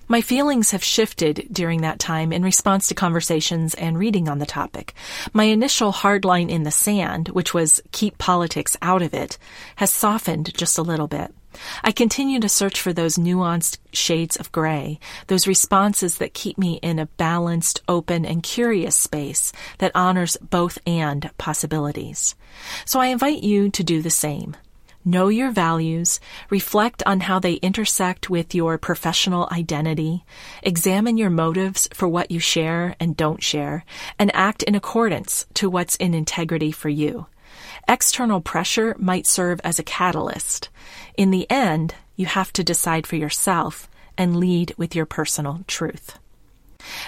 My 0.08 0.20
feelings 0.22 0.72
have 0.72 0.84
shifted 0.84 1.48
during 1.52 1.82
that 1.82 1.98
time 1.98 2.34
in 2.34 2.44
response 2.44 2.88
to 2.88 2.94
conversations 2.94 3.74
and 3.74 3.98
reading 3.98 4.28
on 4.28 4.40
the 4.40 4.46
topic. 4.46 4.94
My 5.32 5.46
initial 5.46 5.94
hard 5.94 6.26
line 6.26 6.50
in 6.50 6.64
the 6.64 6.72
sand, 6.72 7.30
which 7.30 7.54
was 7.54 7.82
keep 7.92 8.18
politics 8.18 8.76
out 8.82 9.02
of 9.02 9.14
it, 9.14 9.38
has 9.78 9.92
softened 9.92 10.54
just 10.56 10.78
a 10.78 10.84
little 10.84 11.08
bit. 11.08 11.34
I 11.84 11.92
continue 11.92 12.40
to 12.40 12.50
search 12.50 12.80
for 12.80 12.94
those 12.94 13.18
nuanced 13.18 13.78
shades 13.92 14.36
of 14.38 14.52
gray, 14.52 15.00
those 15.28 15.48
responses 15.48 16.18
that 16.18 16.34
keep 16.34 16.58
me 16.58 16.80
in 16.82 17.00
a 17.00 17.06
balanced, 17.06 17.82
open, 17.88 18.26
and 18.26 18.44
curious 18.44 18.96
space 18.96 19.52
that 19.78 19.92
honors 19.96 20.38
both 20.38 20.78
and 20.86 21.30
possibilities. 21.38 22.36
So 22.86 23.00
I 23.00 23.08
invite 23.08 23.44
you 23.44 23.70
to 23.70 23.84
do 23.84 24.02
the 24.02 24.10
same. 24.10 24.56
Know 25.06 25.28
your 25.28 25.52
values, 25.52 26.22
reflect 26.50 27.04
on 27.06 27.22
how 27.22 27.38
they 27.38 27.56
intersect 27.56 28.30
with 28.30 28.56
your 28.56 28.78
professional 28.78 29.50
identity, 29.52 30.24
examine 30.62 31.18
your 31.18 31.30
motives 31.30 31.90
for 31.94 32.08
what 32.08 32.32
you 32.32 32.40
share 32.40 32.96
and 33.02 33.18
don't 33.18 33.44
share, 33.44 33.84
and 34.18 34.34
act 34.34 34.64
in 34.64 34.76
accordance 34.76 35.46
to 35.56 35.70
what's 35.70 35.98
in 35.98 36.14
integrity 36.14 36.72
for 36.72 36.88
you. 36.88 37.26
External 37.88 38.42
pressure 38.42 38.96
might 38.98 39.28
serve 39.28 39.60
as 39.64 39.80
a 39.80 39.84
catalyst. 39.84 40.70
In 41.18 41.32
the 41.32 41.50
end, 41.50 41.96
you 42.16 42.26
have 42.26 42.54
to 42.54 42.64
decide 42.64 43.08
for 43.08 43.16
yourself 43.16 43.90
and 44.18 44.40
lead 44.40 44.74
with 44.78 44.96
your 44.96 45.06
personal 45.06 45.62
truth. 45.68 46.20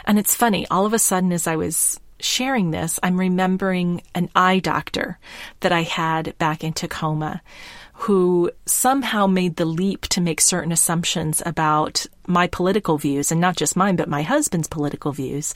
And 0.06 0.18
it's 0.18 0.36
funny, 0.36 0.66
all 0.70 0.86
of 0.86 0.94
a 0.94 1.00
sudden, 1.00 1.32
as 1.32 1.48
I 1.48 1.56
was 1.56 2.00
sharing 2.20 2.72
this, 2.72 3.00
I'm 3.04 3.20
remembering 3.20 4.02
an 4.14 4.30
eye 4.36 4.60
doctor 4.60 5.20
that 5.60 5.72
I 5.72 5.82
had 5.82 6.38
back 6.38 6.64
in 6.64 6.74
Tacoma 6.74 7.42
who 7.98 8.52
somehow 8.66 9.26
made 9.26 9.56
the 9.56 9.66
leap 9.66 10.02
to 10.02 10.22
make 10.22 10.42
certain 10.42 10.72
assumptions 10.72 11.42
about 11.46 12.06
my 12.28 12.48
political 12.48 12.98
views 12.98 13.32
and 13.32 13.40
not 13.40 13.56
just 13.56 13.76
mine, 13.76 13.96
but 13.96 14.10
my 14.10 14.22
husband's 14.22 14.68
political 14.68 15.12
views 15.12 15.54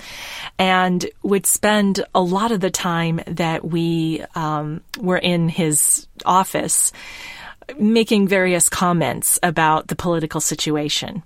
and 0.57 1.05
would 1.21 1.45
spend 1.45 2.03
a 2.15 2.21
lot 2.21 2.51
of 2.51 2.61
the 2.61 2.71
time 2.71 3.19
that 3.27 3.65
we 3.65 4.23
um, 4.35 4.81
were 4.99 5.17
in 5.17 5.49
his 5.49 6.07
office 6.25 6.91
making 7.77 8.27
various 8.27 8.69
comments 8.69 9.37
about 9.43 9.87
the 9.87 9.95
political 9.95 10.41
situation 10.41 11.21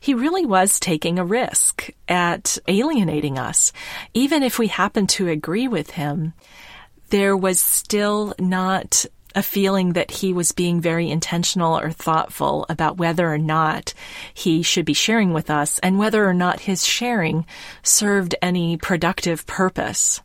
he 0.00 0.14
really 0.14 0.46
was 0.46 0.80
taking 0.80 1.18
a 1.18 1.24
risk 1.24 1.90
at 2.08 2.58
alienating 2.68 3.38
us. 3.38 3.72
Even 4.14 4.42
if 4.42 4.58
we 4.58 4.68
happened 4.68 5.08
to 5.10 5.28
agree 5.28 5.68
with 5.68 5.90
him, 5.90 6.32
there 7.10 7.36
was 7.36 7.60
still 7.60 8.34
not 8.38 9.04
a 9.34 9.42
feeling 9.42 9.94
that 9.94 10.10
he 10.10 10.32
was 10.32 10.52
being 10.52 10.80
very 10.80 11.10
intentional 11.10 11.78
or 11.78 11.90
thoughtful 11.90 12.66
about 12.68 12.96
whether 12.96 13.32
or 13.32 13.38
not 13.38 13.94
he 14.32 14.62
should 14.62 14.84
be 14.84 14.94
sharing 14.94 15.32
with 15.32 15.50
us 15.50 15.78
and 15.80 15.98
whether 15.98 16.28
or 16.28 16.34
not 16.34 16.60
his 16.60 16.86
sharing 16.86 17.46
served 17.82 18.34
any 18.40 18.76
productive 18.76 19.46
purpose. 19.46 20.20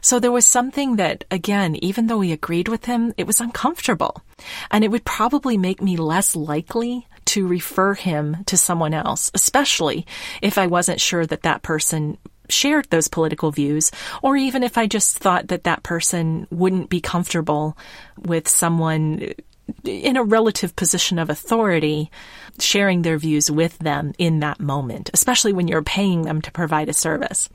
So 0.00 0.18
there 0.18 0.32
was 0.32 0.46
something 0.46 0.96
that, 0.96 1.24
again, 1.30 1.76
even 1.76 2.08
though 2.08 2.18
we 2.18 2.32
agreed 2.32 2.66
with 2.66 2.86
him, 2.86 3.14
it 3.16 3.26
was 3.26 3.40
uncomfortable. 3.40 4.22
And 4.70 4.82
it 4.82 4.90
would 4.90 5.04
probably 5.04 5.56
make 5.56 5.80
me 5.80 5.96
less 5.96 6.34
likely 6.34 7.06
to 7.26 7.46
refer 7.46 7.94
him 7.94 8.42
to 8.46 8.56
someone 8.56 8.94
else, 8.94 9.30
especially 9.32 10.04
if 10.42 10.58
I 10.58 10.66
wasn't 10.66 11.00
sure 11.00 11.24
that 11.26 11.42
that 11.42 11.62
person 11.62 12.18
shared 12.52 12.88
those 12.90 13.08
political 13.08 13.50
views, 13.50 13.90
or 14.22 14.36
even 14.36 14.62
if 14.62 14.78
I 14.78 14.86
just 14.86 15.18
thought 15.18 15.48
that 15.48 15.64
that 15.64 15.82
person 15.82 16.46
wouldn't 16.50 16.90
be 16.90 17.00
comfortable 17.00 17.76
with 18.18 18.48
someone 18.48 19.32
in 19.84 20.16
a 20.16 20.24
relative 20.24 20.76
position 20.76 21.18
of 21.18 21.30
authority 21.30 22.10
sharing 22.58 23.02
their 23.02 23.16
views 23.16 23.50
with 23.50 23.78
them 23.78 24.12
in 24.18 24.40
that 24.40 24.60
moment, 24.60 25.10
especially 25.14 25.52
when 25.52 25.68
you're 25.68 25.82
paying 25.82 26.22
them 26.22 26.42
to 26.42 26.52
provide 26.52 26.88
a 26.88 26.92
service. 26.94 27.48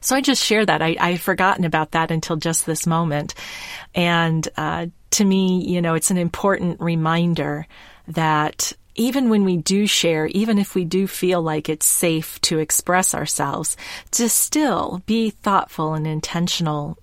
So 0.00 0.16
I 0.16 0.20
just 0.20 0.44
share 0.44 0.66
that. 0.66 0.82
I, 0.82 0.96
I 1.00 1.12
had 1.12 1.20
forgotten 1.20 1.64
about 1.64 1.92
that 1.92 2.10
until 2.10 2.36
just 2.36 2.66
this 2.66 2.86
moment. 2.86 3.34
And 3.94 4.46
uh, 4.56 4.86
to 5.12 5.24
me, 5.24 5.64
you 5.66 5.80
know, 5.80 5.94
it's 5.94 6.10
an 6.10 6.18
important 6.18 6.80
reminder 6.80 7.66
that 8.08 8.72
even 8.94 9.28
when 9.28 9.44
we 9.44 9.56
do 9.56 9.86
share, 9.86 10.26
even 10.26 10.58
if 10.58 10.74
we 10.74 10.84
do 10.84 11.06
feel 11.06 11.42
like 11.42 11.68
it's 11.68 11.86
safe 11.86 12.40
to 12.42 12.58
express 12.58 13.14
ourselves, 13.14 13.76
to 14.12 14.28
still 14.28 15.02
be 15.06 15.30
thoughtful 15.30 15.94
and 15.94 16.06
intentional. 16.06 16.98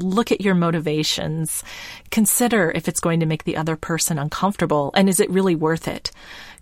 Look 0.00 0.32
at 0.32 0.40
your 0.40 0.54
motivations. 0.54 1.62
Consider 2.10 2.72
if 2.74 2.88
it's 2.88 3.00
going 3.00 3.20
to 3.20 3.26
make 3.26 3.44
the 3.44 3.56
other 3.56 3.76
person 3.76 4.18
uncomfortable 4.18 4.90
and 4.94 5.08
is 5.08 5.20
it 5.20 5.30
really 5.30 5.54
worth 5.54 5.86
it? 5.86 6.10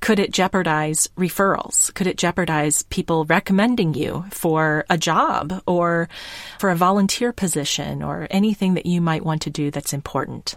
Could 0.01 0.19
it 0.19 0.33
jeopardize 0.33 1.09
referrals? 1.17 1.95
Could 1.95 2.09
it 2.09 2.19
jeopardize 2.19 2.83
people 2.83 3.25
recommending 3.25 3.95
you 3.95 4.25
for 4.31 4.85
a 4.91 4.99
job 4.99 5.63
or 5.65 6.09
for 6.59 6.71
a 6.71 6.77
volunteer 6.77 7.33
position 7.33 8.03
or 8.03 8.27
anything 8.29 8.75
that 8.75 8.85
you 8.85 9.01
might 9.01 9.25
want 9.25 9.43
to 9.43 9.51
do 9.51 9.71
that's 9.71 9.93
important? 9.95 10.57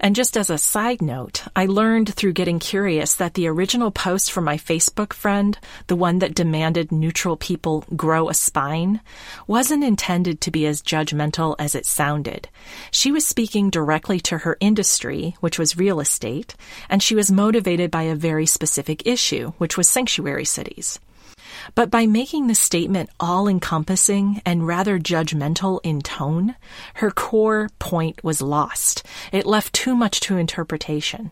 And 0.00 0.14
just 0.14 0.36
as 0.36 0.48
a 0.48 0.58
side 0.58 1.02
note, 1.02 1.44
I 1.56 1.66
learned 1.66 2.14
through 2.14 2.34
getting 2.34 2.58
curious 2.60 3.14
that 3.14 3.34
the 3.34 3.48
original 3.48 3.90
post 3.90 4.30
from 4.30 4.44
my 4.44 4.56
Facebook 4.56 5.12
friend, 5.12 5.58
the 5.88 5.96
one 5.96 6.20
that 6.20 6.34
demanded 6.34 6.92
neutral 6.92 7.36
people 7.36 7.84
grow 7.96 8.28
a 8.28 8.34
spine, 8.34 9.00
wasn't 9.46 9.82
intended 9.82 10.40
to 10.42 10.50
be 10.52 10.66
as 10.66 10.82
judgmental 10.82 11.56
as 11.58 11.74
it 11.74 11.84
sounded. 11.84 12.48
She 12.92 13.10
was 13.10 13.26
speaking 13.26 13.70
directly 13.70 14.20
to 14.20 14.38
her 14.38 14.56
industry, 14.60 15.34
which 15.40 15.58
was 15.58 15.76
real 15.76 15.98
estate, 15.98 16.54
and 16.88 17.02
she 17.02 17.16
was 17.16 17.32
motivated 17.32 17.90
by 17.90 18.04
a 18.04 18.14
very 18.14 18.46
specific 18.46 19.06
issue, 19.06 19.52
which 19.58 19.76
was 19.76 19.88
sanctuary 19.88 20.44
cities. 20.44 21.00
But 21.74 21.90
by 21.90 22.06
making 22.06 22.46
the 22.46 22.54
statement 22.54 23.10
all 23.18 23.48
encompassing 23.48 24.40
and 24.44 24.66
rather 24.66 24.98
judgmental 24.98 25.80
in 25.82 26.00
tone, 26.00 26.56
her 26.94 27.10
core 27.10 27.70
point 27.78 28.22
was 28.24 28.42
lost. 28.42 29.04
It 29.32 29.46
left 29.46 29.72
too 29.72 29.94
much 29.94 30.20
to 30.20 30.36
interpretation. 30.36 31.30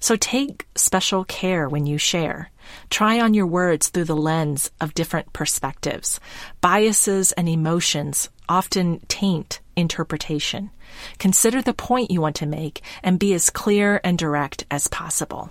So 0.00 0.16
take 0.16 0.66
special 0.74 1.24
care 1.24 1.68
when 1.68 1.86
you 1.86 1.98
share. 1.98 2.50
Try 2.90 3.20
on 3.20 3.34
your 3.34 3.46
words 3.46 3.88
through 3.88 4.04
the 4.04 4.16
lens 4.16 4.70
of 4.80 4.94
different 4.94 5.32
perspectives. 5.32 6.18
Biases 6.60 7.32
and 7.32 7.48
emotions 7.48 8.28
often 8.48 9.00
taint 9.08 9.60
interpretation. 9.76 10.70
Consider 11.18 11.62
the 11.62 11.74
point 11.74 12.10
you 12.10 12.20
want 12.20 12.36
to 12.36 12.46
make 12.46 12.82
and 13.02 13.18
be 13.18 13.34
as 13.34 13.50
clear 13.50 14.00
and 14.02 14.18
direct 14.18 14.64
as 14.70 14.88
possible. 14.88 15.50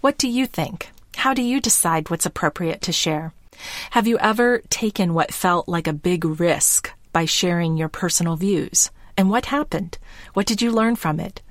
What 0.00 0.18
do 0.18 0.28
you 0.28 0.46
think? 0.46 0.90
How 1.16 1.34
do 1.34 1.42
you 1.42 1.60
decide 1.60 2.10
what's 2.10 2.26
appropriate 2.26 2.82
to 2.82 2.92
share? 2.92 3.32
Have 3.90 4.06
you 4.06 4.18
ever 4.18 4.62
taken 4.70 5.14
what 5.14 5.34
felt 5.34 5.68
like 5.68 5.86
a 5.86 5.92
big 5.92 6.24
risk 6.24 6.92
by 7.12 7.24
sharing 7.24 7.76
your 7.76 7.88
personal 7.88 8.36
views? 8.36 8.90
And 9.16 9.28
what 9.28 9.46
happened? 9.46 9.98
What 10.32 10.46
did 10.46 10.62
you 10.62 10.70
learn 10.70 10.96
from 10.96 11.20
it? 11.20 11.42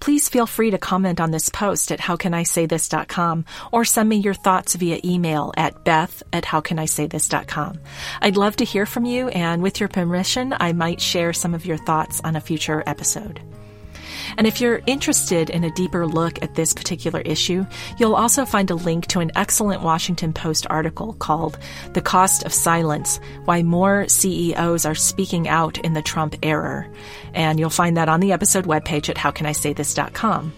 Please 0.00 0.28
feel 0.30 0.46
free 0.46 0.70
to 0.70 0.78
comment 0.78 1.20
on 1.20 1.30
this 1.30 1.50
post 1.50 1.92
at 1.92 2.00
howcanisaythis.com 2.00 3.44
or 3.70 3.84
send 3.84 4.08
me 4.08 4.16
your 4.16 4.34
thoughts 4.34 4.74
via 4.76 4.98
email 5.04 5.52
at 5.56 5.84
beth 5.84 6.22
at 6.32 6.44
howcanisaythis.com. 6.44 7.78
I'd 8.22 8.38
love 8.38 8.56
to 8.56 8.64
hear 8.64 8.86
from 8.86 9.04
you, 9.04 9.28
and 9.28 9.62
with 9.62 9.78
your 9.78 9.90
permission, 9.90 10.54
I 10.58 10.72
might 10.72 11.02
share 11.02 11.34
some 11.34 11.54
of 11.54 11.66
your 11.66 11.76
thoughts 11.76 12.20
on 12.24 12.34
a 12.34 12.40
future 12.40 12.82
episode. 12.86 13.40
And 14.36 14.46
if 14.46 14.60
you're 14.60 14.82
interested 14.86 15.50
in 15.50 15.64
a 15.64 15.70
deeper 15.70 16.06
look 16.06 16.42
at 16.42 16.54
this 16.54 16.74
particular 16.74 17.20
issue, 17.20 17.66
you'll 17.98 18.14
also 18.14 18.44
find 18.44 18.70
a 18.70 18.74
link 18.74 19.06
to 19.08 19.20
an 19.20 19.32
excellent 19.34 19.82
Washington 19.82 20.32
Post 20.32 20.66
article 20.70 21.14
called 21.14 21.58
The 21.94 22.02
Cost 22.02 22.44
of 22.44 22.52
Silence 22.52 23.20
Why 23.44 23.62
More 23.62 24.08
CEOs 24.08 24.84
Are 24.84 24.94
Speaking 24.94 25.48
Out 25.48 25.78
in 25.78 25.94
the 25.94 26.02
Trump 26.02 26.36
Era. 26.42 26.88
And 27.34 27.58
you'll 27.58 27.70
find 27.70 27.96
that 27.96 28.08
on 28.08 28.20
the 28.20 28.32
episode 28.32 28.66
webpage 28.66 29.08
at 29.08 29.16
howcanisaythis.com. 29.16 30.52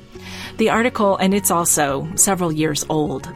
The 0.59 0.71
article, 0.71 1.17
and 1.17 1.33
it's 1.33 1.51
also 1.51 2.09
several 2.17 2.53
years 2.53 2.85
old, 2.89 3.29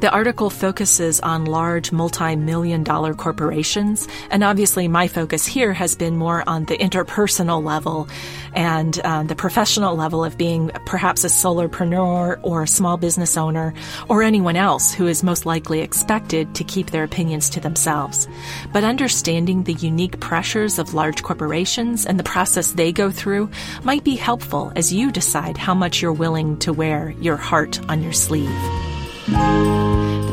the 0.00 0.10
article 0.10 0.48
focuses 0.48 1.20
on 1.20 1.44
large 1.44 1.92
multi 1.92 2.34
million 2.36 2.82
dollar 2.82 3.14
corporations, 3.14 4.08
and 4.30 4.42
obviously 4.42 4.88
my 4.88 5.08
focus 5.08 5.46
here 5.46 5.72
has 5.72 5.94
been 5.94 6.16
more 6.16 6.42
on 6.48 6.64
the 6.64 6.78
interpersonal 6.78 7.62
level 7.62 8.08
and 8.54 8.98
um, 9.04 9.26
the 9.26 9.34
professional 9.34 9.96
level 9.96 10.24
of 10.24 10.38
being 10.38 10.70
perhaps 10.86 11.24
a 11.24 11.28
solopreneur 11.28 12.40
or 12.42 12.62
a 12.62 12.68
small 12.68 12.96
business 12.96 13.36
owner 13.36 13.74
or 14.08 14.22
anyone 14.22 14.56
else 14.56 14.92
who 14.92 15.06
is 15.06 15.22
most 15.22 15.46
likely 15.46 15.80
expected 15.80 16.54
to 16.54 16.64
keep 16.64 16.90
their 16.90 17.04
opinions 17.04 17.50
to 17.50 17.60
themselves. 17.60 18.26
But 18.72 18.84
understanding 18.84 19.64
the 19.64 19.74
unique 19.74 20.18
pressures 20.20 20.78
of 20.78 20.94
large 20.94 21.22
corporations 21.22 22.06
and 22.06 22.18
the 22.18 22.24
process 22.24 22.72
they 22.72 22.92
go 22.92 23.10
through 23.10 23.50
might 23.84 24.04
be 24.04 24.16
helpful 24.16 24.72
as 24.76 24.92
you 24.92 25.12
decide 25.12 25.56
how 25.56 25.74
much 25.74 26.00
you're 26.00 26.12
willing 26.12 26.58
to 26.60 26.72
wear 26.72 27.10
your 27.20 27.36
heart 27.36 27.80
on 27.88 28.02
your 28.02 28.12
sleeve. 28.12 28.50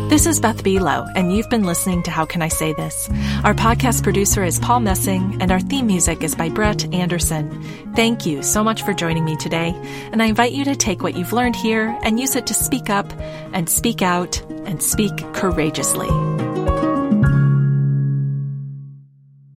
This 0.10 0.26
is 0.26 0.40
Beth 0.40 0.64
Buelow, 0.64 1.12
and 1.16 1.32
you've 1.32 1.50
been 1.50 1.64
listening 1.64 2.02
to 2.04 2.12
How 2.12 2.26
Can 2.26 2.42
I 2.42 2.48
Say 2.48 2.74
This? 2.74 3.08
Our 3.44 3.54
podcast 3.54 4.02
producer 4.02 4.44
is 4.44 4.58
Paul 4.58 4.80
Messing, 4.80 5.38
and 5.40 5.52
our 5.52 5.60
theme 5.60 5.86
music 5.86 6.24
is 6.24 6.34
by 6.34 6.50
Brett 6.50 6.92
Anderson. 6.94 7.62
Thank 7.96 8.26
you 8.26 8.42
so 8.42 8.64
much 8.64 8.84
for 8.84 8.94
joining 8.94 9.26
me 9.26 9.36
today, 9.36 9.76
and 10.12 10.24
I 10.24 10.26
invite 10.26 10.54
you 10.54 10.66
to 10.66 10.76
take 10.76 11.04
what 11.04 11.16
you've 11.16 11.34
learned 11.34 11.56
here 11.56 11.96
and 12.02 12.20
use 12.20 12.36
it 12.36 12.48
to 12.48 12.56
speak 12.56 12.90
up 12.90 13.12
and 13.54 13.70
speak 13.70 14.02
out 14.02 14.42
and 14.66 14.82
speak 14.82 15.16
courageously. 15.34 16.10